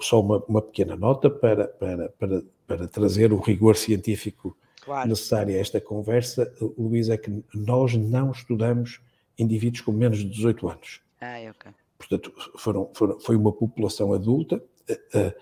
Só 0.00 0.20
uma, 0.20 0.44
uma, 0.46 0.62
pequena 0.62 0.94
nota 0.94 1.28
para, 1.28 1.66
para, 1.66 2.08
para, 2.10 2.42
para 2.66 2.86
trazer 2.86 3.32
o 3.32 3.40
rigor 3.40 3.76
científico 3.76 4.56
claro. 4.80 5.08
necessário 5.08 5.56
a 5.56 5.58
esta 5.58 5.80
conversa, 5.80 6.52
Luís, 6.78 7.08
é 7.08 7.16
que 7.16 7.42
nós 7.52 7.94
não 7.96 8.30
estudamos 8.30 9.00
indivíduos 9.36 9.80
com 9.80 9.92
menos 9.92 10.18
de 10.18 10.26
18 10.26 10.68
anos. 10.68 11.00
Ah, 11.20 11.38
ok. 11.50 11.72
Portanto, 12.00 12.32
foram, 12.56 12.90
foram, 12.94 13.20
foi 13.20 13.36
uma 13.36 13.52
população 13.52 14.14
adulta. 14.14 14.56
Uh, 14.88 15.32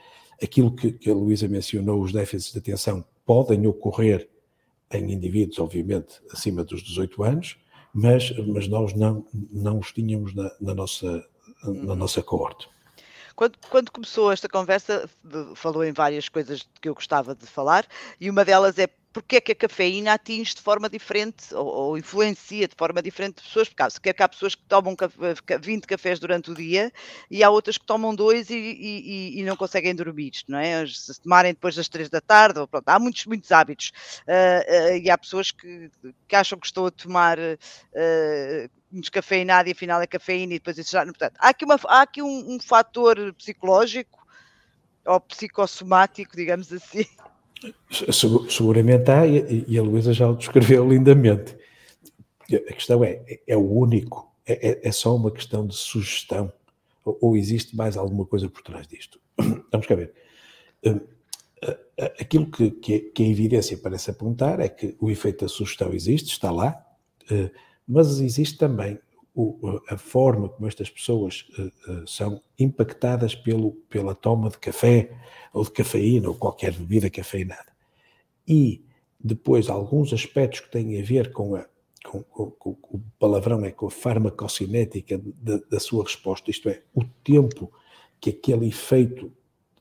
aquilo 0.43 0.75
que, 0.75 0.93
que 0.93 1.09
a 1.09 1.15
Luísa 1.15 1.47
mencionou, 1.47 2.03
os 2.03 2.13
déficits 2.13 2.53
de 2.53 2.59
atenção, 2.59 3.05
podem 3.25 3.65
ocorrer 3.67 4.29
em 4.93 5.13
indivíduos, 5.13 5.61
obviamente, 5.61 6.21
acima 6.33 6.65
dos 6.65 6.83
18 6.83 7.23
anos, 7.23 7.57
mas, 7.95 8.37
mas 8.47 8.67
nós 8.67 8.93
não, 8.95 9.25
não 9.53 9.79
os 9.79 9.93
tínhamos 9.93 10.35
na, 10.35 10.51
na 10.61 10.75
nossa, 10.75 11.25
na 11.63 11.71
uhum. 11.71 11.95
nossa 11.95 12.23
coorte. 12.23 12.69
Quando, 13.37 13.57
quando, 13.71 13.93
começou 13.93 14.33
esta 14.33 14.49
conversa, 14.49 15.09
falou 15.55 15.85
em 15.85 15.93
várias 15.93 16.29
coisas 16.29 16.69
que 16.81 16.89
eu 16.89 16.95
gostava 16.95 17.37
de 17.37 17.47
falar, 17.47 17.87
e 18.21 18.29
uma 18.29 18.45
delas 18.45 18.77
é 18.79 18.89
porque 19.21 19.37
é 19.37 19.41
que 19.41 19.53
a 19.53 19.55
cafeína 19.55 20.13
atinge 20.13 20.55
de 20.55 20.61
forma 20.61 20.89
diferente 20.89 21.53
ou, 21.53 21.67
ou 21.67 21.99
influencia 21.99 22.69
de 22.69 22.75
forma 22.77 23.03
diferente 23.03 23.43
pessoas, 23.43 23.69
porque 23.69 23.83
há, 23.83 24.15
que 24.15 24.23
há 24.23 24.29
pessoas 24.29 24.55
que 24.55 24.63
tomam 24.69 24.97
20 25.61 25.87
cafés 25.87 26.21
durante 26.21 26.51
o 26.51 26.55
dia 26.55 26.93
e 27.31 27.43
há 27.43 27.51
outras 27.51 27.77
que 27.77 27.85
tomam 27.85 28.15
dois 28.15 28.49
e, 28.49 28.55
e, 28.55 29.41
e 29.41 29.43
não 29.43 29.57
conseguem 29.57 29.95
dormir, 29.95 30.33
não 30.47 30.59
é? 30.59 30.87
Se 30.87 31.21
tomarem 31.21 31.53
depois 31.53 31.75
das 31.75 31.89
três 31.89 32.09
da 32.09 32.21
tarde, 32.21 32.65
pronto, 32.71 32.89
há 32.89 32.99
muitos, 32.99 33.27
muitos 33.27 33.51
hábitos 33.51 33.93
uh, 34.23 34.93
uh, 34.93 34.97
e 34.97 35.11
há 35.11 35.19
pessoas 35.19 35.51
que, 35.51 35.91
que, 36.29 36.37
acham 36.37 36.59
que 36.59 36.67
estão 36.67 36.87
a 36.87 36.91
tomar 36.91 37.39
uh, 37.39 38.71
descafeinado 38.93 39.69
e 39.69 39.73
afinal 39.73 40.01
é 40.01 40.07
cafeína 40.07 40.55
e 40.55 40.59
depois 40.59 40.79
isso 40.79 40.93
já. 40.93 41.05
Portanto, 41.05 41.35
há 41.39 41.49
aqui, 41.49 41.65
uma, 41.65 41.79
há 41.87 42.03
aqui 42.03 42.23
um, 42.23 42.55
um 42.55 42.61
fator 42.61 43.35
psicológico 43.35 44.25
ou 45.05 45.21
psicossomático, 45.21 46.37
digamos 46.37 46.73
assim, 46.73 47.05
Seguramente 48.51 49.11
há, 49.11 49.27
e 49.27 49.79
a 49.79 49.83
Luísa 49.83 50.13
já 50.13 50.29
o 50.29 50.37
descreveu 50.37 50.89
lindamente. 50.89 51.57
A 52.53 52.73
questão 52.73 53.03
é: 53.05 53.23
é 53.47 53.57
o 53.57 53.71
único? 53.71 54.33
É, 54.47 54.71
é, 54.71 54.89
é 54.89 54.93
só 54.93 55.15
uma 55.15 55.31
questão 55.31 55.67
de 55.67 55.75
sugestão? 55.75 56.53
Ou, 57.05 57.37
existe 57.37 57.75
mais 57.75 57.97
alguma 57.97 58.27
coisa 58.27 58.49
por 58.49 58.63
trás 58.63 58.87
disto? 58.87 59.21
Vamos 59.73 59.87
cá 59.87 59.95
ver. 59.95 60.13
Hum, 60.85 61.01
aquilo 62.21 62.51
que, 62.51 62.71
que, 62.71 63.23
a 63.23 63.27
evidência 63.27 63.77
parece 63.79 64.11
apontar 64.11 64.61
é 64.61 64.69
que 64.69 64.97
o 65.01 65.11
efeito 65.11 65.45
da 65.45 65.49
sugestão 65.49 65.93
existe, 65.93 66.31
está 66.31 66.51
lá, 66.51 66.81
hum, 67.31 67.49
mas 67.87 68.21
existe 68.21 68.59
também 68.59 68.99
o, 69.39 69.81
a 69.89 69.97
forma 69.97 70.49
como 70.49 70.67
estas 70.67 70.91
pessoas 70.91 71.47
uh, 71.57 71.93
uh, 71.93 72.09
são 72.09 72.43
impactadas 72.59 73.37
pelo, 73.37 73.73
pela 73.89 74.13
toma 74.13 74.51
de 74.51 74.59
café 74.59 75.17
ou 75.53 75.63
de 75.63 75.71
cafeína 75.71 76.29
ou 76.29 76.35
qualquer 76.35 76.73
bebida 76.73 77.09
cafeinada. 77.09 77.73
E 78.47 78.85
depois 79.21 79.69
alguns 79.69 80.13
aspectos 80.13 80.61
que 80.61 80.73
têm 80.73 81.01
a 81.01 81.05
ver 81.05 81.33
com 81.33 81.55
a 81.55 81.65
com, 82.05 82.23
com, 82.23 82.51
com, 82.51 82.71
o 82.91 83.01
palavrão 83.19 83.65
é 83.65 83.71
com 83.71 83.87
a 83.87 83.91
farmacocinética 83.91 85.21
da 85.69 85.81
sua 85.81 86.05
resposta, 86.05 86.51
isto 86.51 86.69
é, 86.69 86.81
o 86.95 87.05
tempo 87.05 87.71
que 88.21 88.31
aquele 88.31 88.69
efeito 88.69 89.31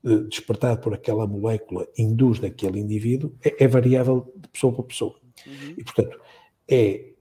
uh, 0.03 0.23
despertado 0.25 0.81
por 0.81 0.93
aquela 0.93 1.25
molécula 1.25 1.87
induz 1.97 2.39
naquele 2.39 2.79
indivíduo 2.79 3.33
é, 3.43 3.63
é 3.63 3.67
variável 3.67 4.31
de 4.35 4.49
pessoa 4.49 4.73
para 4.73 4.83
pessoa. 4.83 5.15
Uhum. 5.45 5.75
E, 5.77 5.83
portanto, 5.83 6.19
é 6.67 7.13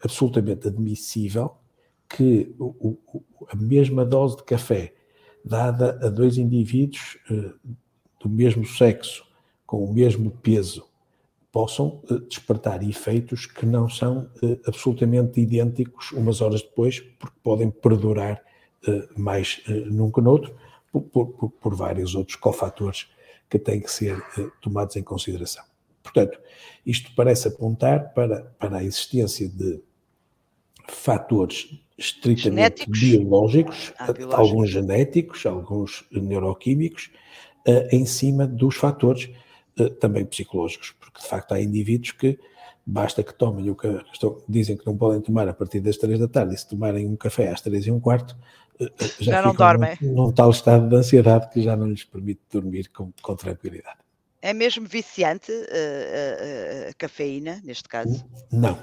absolutamente 0.00 0.68
admissível 0.68 1.58
que 2.08 2.54
o, 2.58 2.98
o, 3.12 3.22
a 3.48 3.56
mesma 3.56 4.04
dose 4.04 4.36
de 4.36 4.44
café 4.44 4.94
dada 5.44 5.98
a 6.02 6.08
dois 6.08 6.38
indivíduos 6.38 7.18
uh, 7.30 7.54
do 8.20 8.28
mesmo 8.28 8.66
sexo, 8.66 9.24
com 9.64 9.84
o 9.84 9.92
mesmo 9.92 10.30
peso, 10.30 10.84
possam 11.52 12.02
uh, 12.10 12.18
despertar 12.20 12.82
efeitos 12.82 13.46
que 13.46 13.64
não 13.64 13.88
são 13.88 14.28
uh, 14.42 14.60
absolutamente 14.66 15.40
idênticos 15.40 16.10
umas 16.12 16.40
horas 16.40 16.62
depois, 16.62 17.00
porque 17.00 17.36
podem 17.42 17.70
perdurar 17.70 18.44
mais 19.16 19.64
num 19.86 20.12
que 20.12 20.20
noutro, 20.20 20.54
por, 20.92 21.26
por, 21.26 21.50
por, 21.50 21.74
vários 21.74 22.14
outros 22.14 22.36
cofatores 22.36 23.10
que 23.50 23.58
têm 23.58 23.80
que 23.80 23.90
ser 23.90 24.22
tomados 24.60 24.94
em 24.94 25.02
consideração. 25.02 25.64
Portanto, 26.04 26.38
isto 26.84 27.12
parece 27.16 27.48
apontar 27.48 28.14
para, 28.14 28.44
para 28.60 28.76
a 28.76 28.84
existência 28.84 29.48
de 29.48 29.82
fatores 30.86 31.80
estritamente 31.98 32.84
genéticos. 32.84 33.00
biológicos, 33.00 33.92
ah, 33.98 34.12
biológicos, 34.12 34.34
alguns 34.34 34.70
genéticos, 34.70 35.46
alguns 35.46 36.04
neuroquímicos, 36.12 37.10
uh, 37.66 37.88
em 37.90 38.04
cima 38.04 38.46
dos 38.46 38.76
fatores 38.76 39.30
uh, 39.78 39.90
também 39.90 40.24
psicológicos, 40.24 40.94
porque 41.00 41.20
de 41.20 41.26
facto 41.26 41.52
há 41.52 41.60
indivíduos 41.60 42.12
que 42.12 42.38
basta 42.84 43.22
que 43.22 43.34
tomem 43.34 43.70
o 43.70 43.74
que 43.74 43.88
dizem 44.48 44.76
que 44.76 44.86
não 44.86 44.96
podem 44.96 45.20
tomar 45.20 45.48
a 45.48 45.54
partir 45.54 45.80
das 45.80 45.96
três 45.96 46.18
da 46.18 46.28
tarde, 46.28 46.54
e 46.54 46.58
se 46.58 46.68
tomarem 46.68 47.06
um 47.06 47.16
café 47.16 47.48
às 47.48 47.60
três 47.60 47.86
e 47.86 47.90
um 47.90 47.98
quarto, 47.98 48.36
já, 49.18 49.32
já 49.32 49.42
não 49.42 49.54
dormem. 49.54 49.96
Num, 50.00 50.26
num 50.26 50.32
tal 50.32 50.50
estado 50.50 50.88
de 50.88 50.96
ansiedade 50.96 51.50
que 51.50 51.62
já 51.62 51.76
não 51.76 51.88
lhes 51.88 52.04
permite 52.04 52.42
dormir 52.50 52.88
com, 52.90 53.10
com 53.22 53.34
tranquilidade. 53.34 54.05
É 54.46 54.52
mesmo 54.54 54.86
viciante 54.86 55.50
a, 55.50 56.86
a, 56.86 56.90
a 56.90 56.94
cafeína, 56.94 57.60
neste 57.64 57.88
caso? 57.88 58.24
Não, 58.52 58.78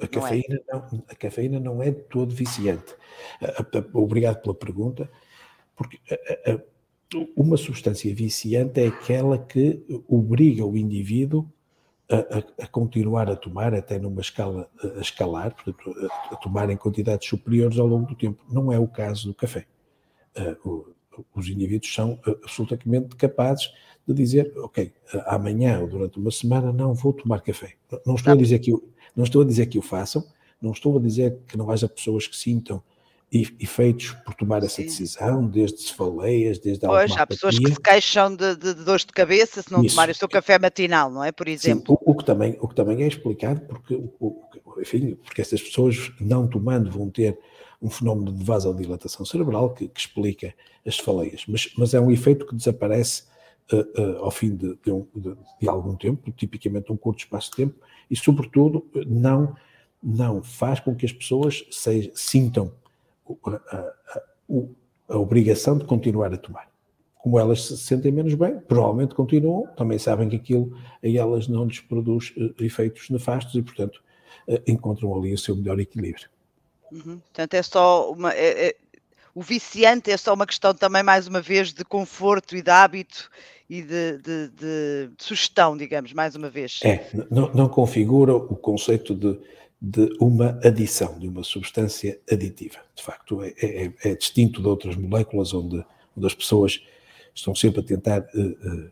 a 0.00 0.06
cafeína 0.06 0.60
não, 0.70 0.78
é. 0.78 0.88
não, 0.92 1.04
a 1.08 1.14
cafeína 1.16 1.58
não 1.58 1.82
é 1.82 1.90
todo 1.90 2.32
viciante. 2.32 2.94
Obrigado 3.92 4.40
pela 4.42 4.54
pergunta, 4.54 5.10
porque 5.74 5.98
uma 7.36 7.56
substância 7.56 8.14
viciante 8.14 8.80
é 8.80 8.86
aquela 8.86 9.36
que 9.36 9.84
obriga 10.06 10.64
o 10.64 10.76
indivíduo 10.76 11.50
a, 12.08 12.62
a, 12.62 12.66
continuar 12.68 13.28
a 13.28 13.34
tomar, 13.34 13.74
até 13.74 13.98
numa 13.98 14.20
escala 14.20 14.70
a 14.96 15.00
escalar, 15.00 15.52
portanto, 15.52 15.96
a, 16.30 16.34
a, 16.34 16.36
tomar 16.36 16.70
em 16.70 16.76
quantidades 16.76 17.28
superiores 17.28 17.76
ao 17.76 17.88
longo 17.88 18.06
do 18.06 18.14
tempo. 18.14 18.44
Não 18.48 18.72
é 18.72 18.78
o 18.78 18.86
caso 18.86 19.26
do 19.26 19.34
café. 19.34 19.66
Uh, 20.36 20.68
o, 20.68 20.94
os 21.34 21.48
indivíduos 21.48 21.92
são 21.92 22.20
absolutamente 22.24 23.16
capazes 23.16 23.72
de 24.14 24.22
dizer, 24.22 24.52
ok, 24.56 24.92
amanhã 25.26 25.80
ou 25.80 25.86
durante 25.86 26.18
uma 26.18 26.30
semana 26.30 26.72
não 26.72 26.94
vou 26.94 27.12
tomar 27.12 27.40
café. 27.40 27.74
Não 28.04 28.14
estou 28.14 28.32
a 28.32 28.36
dizer 28.36 28.58
que 28.58 28.72
não 29.16 29.24
estou 29.24 29.42
a 29.42 29.44
dizer 29.44 29.66
que 29.66 29.78
o 29.78 29.82
façam, 29.82 30.24
não 30.60 30.72
estou 30.72 30.96
a 30.96 31.00
dizer 31.00 31.38
que 31.46 31.56
não 31.56 31.70
haja 31.70 31.88
pessoas 31.88 32.26
que 32.26 32.36
sintam 32.36 32.82
efeitos 33.30 34.12
por 34.24 34.34
tomar 34.34 34.62
essa 34.62 34.82
decisão, 34.82 35.46
desde 35.46 35.82
cefaleias, 35.82 36.58
desde 36.58 36.86
a 36.86 36.88
Pois, 36.88 37.12
há 37.12 37.26
pessoas 37.26 37.58
que 37.58 37.70
se 37.70 37.80
queixam 37.80 38.34
de, 38.34 38.56
de, 38.56 38.74
de 38.74 38.84
dores 38.84 39.04
de 39.04 39.12
cabeça 39.12 39.62
se 39.62 39.70
não 39.70 39.82
Isso. 39.82 39.94
tomarem 39.94 40.12
o 40.12 40.16
seu 40.16 40.28
café 40.28 40.58
matinal, 40.58 41.10
não 41.10 41.22
é? 41.22 41.30
Por 41.30 41.46
exemplo. 41.46 41.98
Sim, 41.98 42.04
o, 42.06 42.12
o, 42.12 42.14
que 42.14 42.24
também, 42.24 42.56
o 42.58 42.66
que 42.66 42.74
também 42.74 43.02
é 43.02 43.06
explicado, 43.06 43.60
porque, 43.62 43.94
o, 44.18 44.42
enfim, 44.80 45.14
porque 45.22 45.42
essas 45.42 45.60
pessoas 45.60 46.10
não 46.18 46.48
tomando 46.48 46.90
vão 46.90 47.10
ter 47.10 47.38
um 47.82 47.90
fenómeno 47.90 48.32
de 48.32 48.42
vasodilatação 48.42 49.26
cerebral 49.26 49.74
que, 49.74 49.88
que 49.88 50.00
explica 50.00 50.54
as 50.86 50.96
cefaleias, 50.96 51.44
mas, 51.46 51.70
mas 51.76 51.94
é 51.94 52.00
um 52.00 52.10
efeito 52.10 52.46
que 52.46 52.56
desaparece 52.56 53.24
ao 54.20 54.30
fim 54.30 54.56
de, 54.56 54.78
de, 54.82 54.90
um, 54.90 55.06
de, 55.14 55.36
de, 55.60 55.68
algum 55.68 55.94
tempo, 55.94 56.30
tipicamente 56.32 56.90
um 56.92 56.96
curto 56.96 57.20
espaço 57.20 57.50
de 57.50 57.56
tempo, 57.56 57.74
e 58.10 58.16
sobretudo 58.16 58.86
não, 59.06 59.54
não 60.02 60.42
faz 60.42 60.80
com 60.80 60.94
que 60.94 61.04
as 61.04 61.12
pessoas 61.12 61.66
se, 61.70 62.10
sintam 62.14 62.72
a, 63.46 63.76
a, 63.76 64.22
a, 65.10 65.18
obrigação 65.18 65.76
de 65.76 65.84
continuar 65.84 66.32
a 66.32 66.38
tomar. 66.38 66.68
Como 67.16 67.38
elas 67.38 67.66
se 67.66 67.76
sentem 67.76 68.12
menos 68.12 68.34
bem, 68.34 68.58
provavelmente 68.60 69.14
continuam, 69.14 69.66
também 69.76 69.98
sabem 69.98 70.28
que 70.28 70.36
aquilo 70.36 70.74
a 71.02 71.08
elas 71.08 71.48
não 71.48 71.66
lhes 71.66 71.80
produz 71.80 72.32
uh, 72.36 72.64
efeitos 72.64 73.10
nefastos 73.10 73.54
e, 73.54 73.62
portanto, 73.62 74.02
encontram 74.66 75.14
ali 75.14 75.34
o 75.34 75.38
seu 75.38 75.54
melhor 75.54 75.78
equilíbrio. 75.78 76.28
Uhum. 76.90 77.18
Portanto, 77.18 77.54
é 77.54 77.62
só 77.62 78.10
uma. 78.10 78.32
É, 78.32 78.68
é, 78.68 78.76
o 79.34 79.42
viciante 79.42 80.10
é 80.10 80.16
só 80.16 80.34
uma 80.34 80.46
questão 80.46 80.74
também, 80.74 81.02
mais 81.02 81.28
uma 81.28 81.40
vez, 81.40 81.72
de 81.72 81.84
conforto 81.84 82.56
e 82.56 82.62
de 82.62 82.70
hábito 82.70 83.30
e 83.68 83.82
de, 83.82 84.18
de, 84.18 84.48
de, 84.48 85.10
sugestão, 85.18 85.76
digamos, 85.76 86.12
mais 86.12 86.34
uma 86.34 86.48
vez. 86.48 86.80
É, 86.82 87.06
não, 87.30 87.52
não 87.52 87.68
configura 87.68 88.34
o 88.34 88.56
conceito 88.56 89.14
de, 89.14 89.38
de 89.80 90.16
uma 90.18 90.58
adição, 90.64 91.18
de 91.18 91.28
uma 91.28 91.44
substância 91.44 92.18
aditiva. 92.30 92.78
De 92.94 93.02
facto, 93.02 93.42
é, 93.42 93.54
é, 93.60 93.92
é 94.04 94.14
distinto 94.14 94.62
de 94.62 94.68
outras 94.68 94.96
moléculas 94.96 95.52
onde, 95.52 95.84
onde, 96.16 96.26
as 96.26 96.34
pessoas 96.34 96.82
estão 97.34 97.54
sempre 97.54 97.80
a 97.80 97.84
tentar 97.84 98.20
uh, 98.34 98.40
uh, 98.40 98.90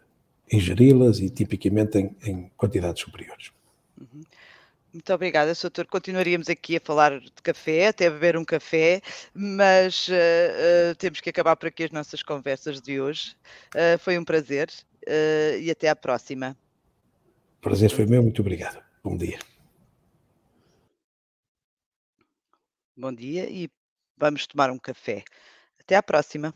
ingeri-las 0.52 1.20
e 1.20 1.30
tipicamente 1.30 1.98
em, 1.98 2.16
em 2.24 2.50
quantidades 2.56 3.02
superiores. 3.02 3.50
Uhum. 3.98 4.22
Muito 4.96 5.12
obrigada, 5.12 5.54
Sr. 5.54 5.64
Doutor. 5.64 5.86
Continuaríamos 5.88 6.48
aqui 6.48 6.78
a 6.78 6.80
falar 6.80 7.20
de 7.20 7.30
café, 7.42 7.88
até 7.88 8.08
beber 8.08 8.34
um 8.34 8.44
café, 8.46 9.02
mas 9.34 10.08
uh, 10.08 10.92
uh, 10.92 10.94
temos 10.94 11.20
que 11.20 11.28
acabar 11.28 11.54
por 11.54 11.66
aqui 11.66 11.84
as 11.84 11.90
nossas 11.90 12.22
conversas 12.22 12.80
de 12.80 12.98
hoje. 12.98 13.36
Uh, 13.74 13.98
foi 13.98 14.18
um 14.18 14.24
prazer 14.24 14.70
e 15.60 15.70
até 15.70 15.90
à 15.90 15.94
próxima. 15.94 16.56
Prazer 17.60 17.90
foi 17.90 18.06
meu, 18.06 18.22
muito 18.22 18.40
obrigado. 18.40 18.82
Bom 19.04 19.18
dia. 19.18 19.38
Bom 22.96 23.12
dia 23.12 23.50
e 23.50 23.68
vamos 24.16 24.46
tomar 24.46 24.70
um 24.70 24.78
café. 24.78 25.22
Até 25.78 25.94
à 25.94 26.02
próxima. 26.02 26.54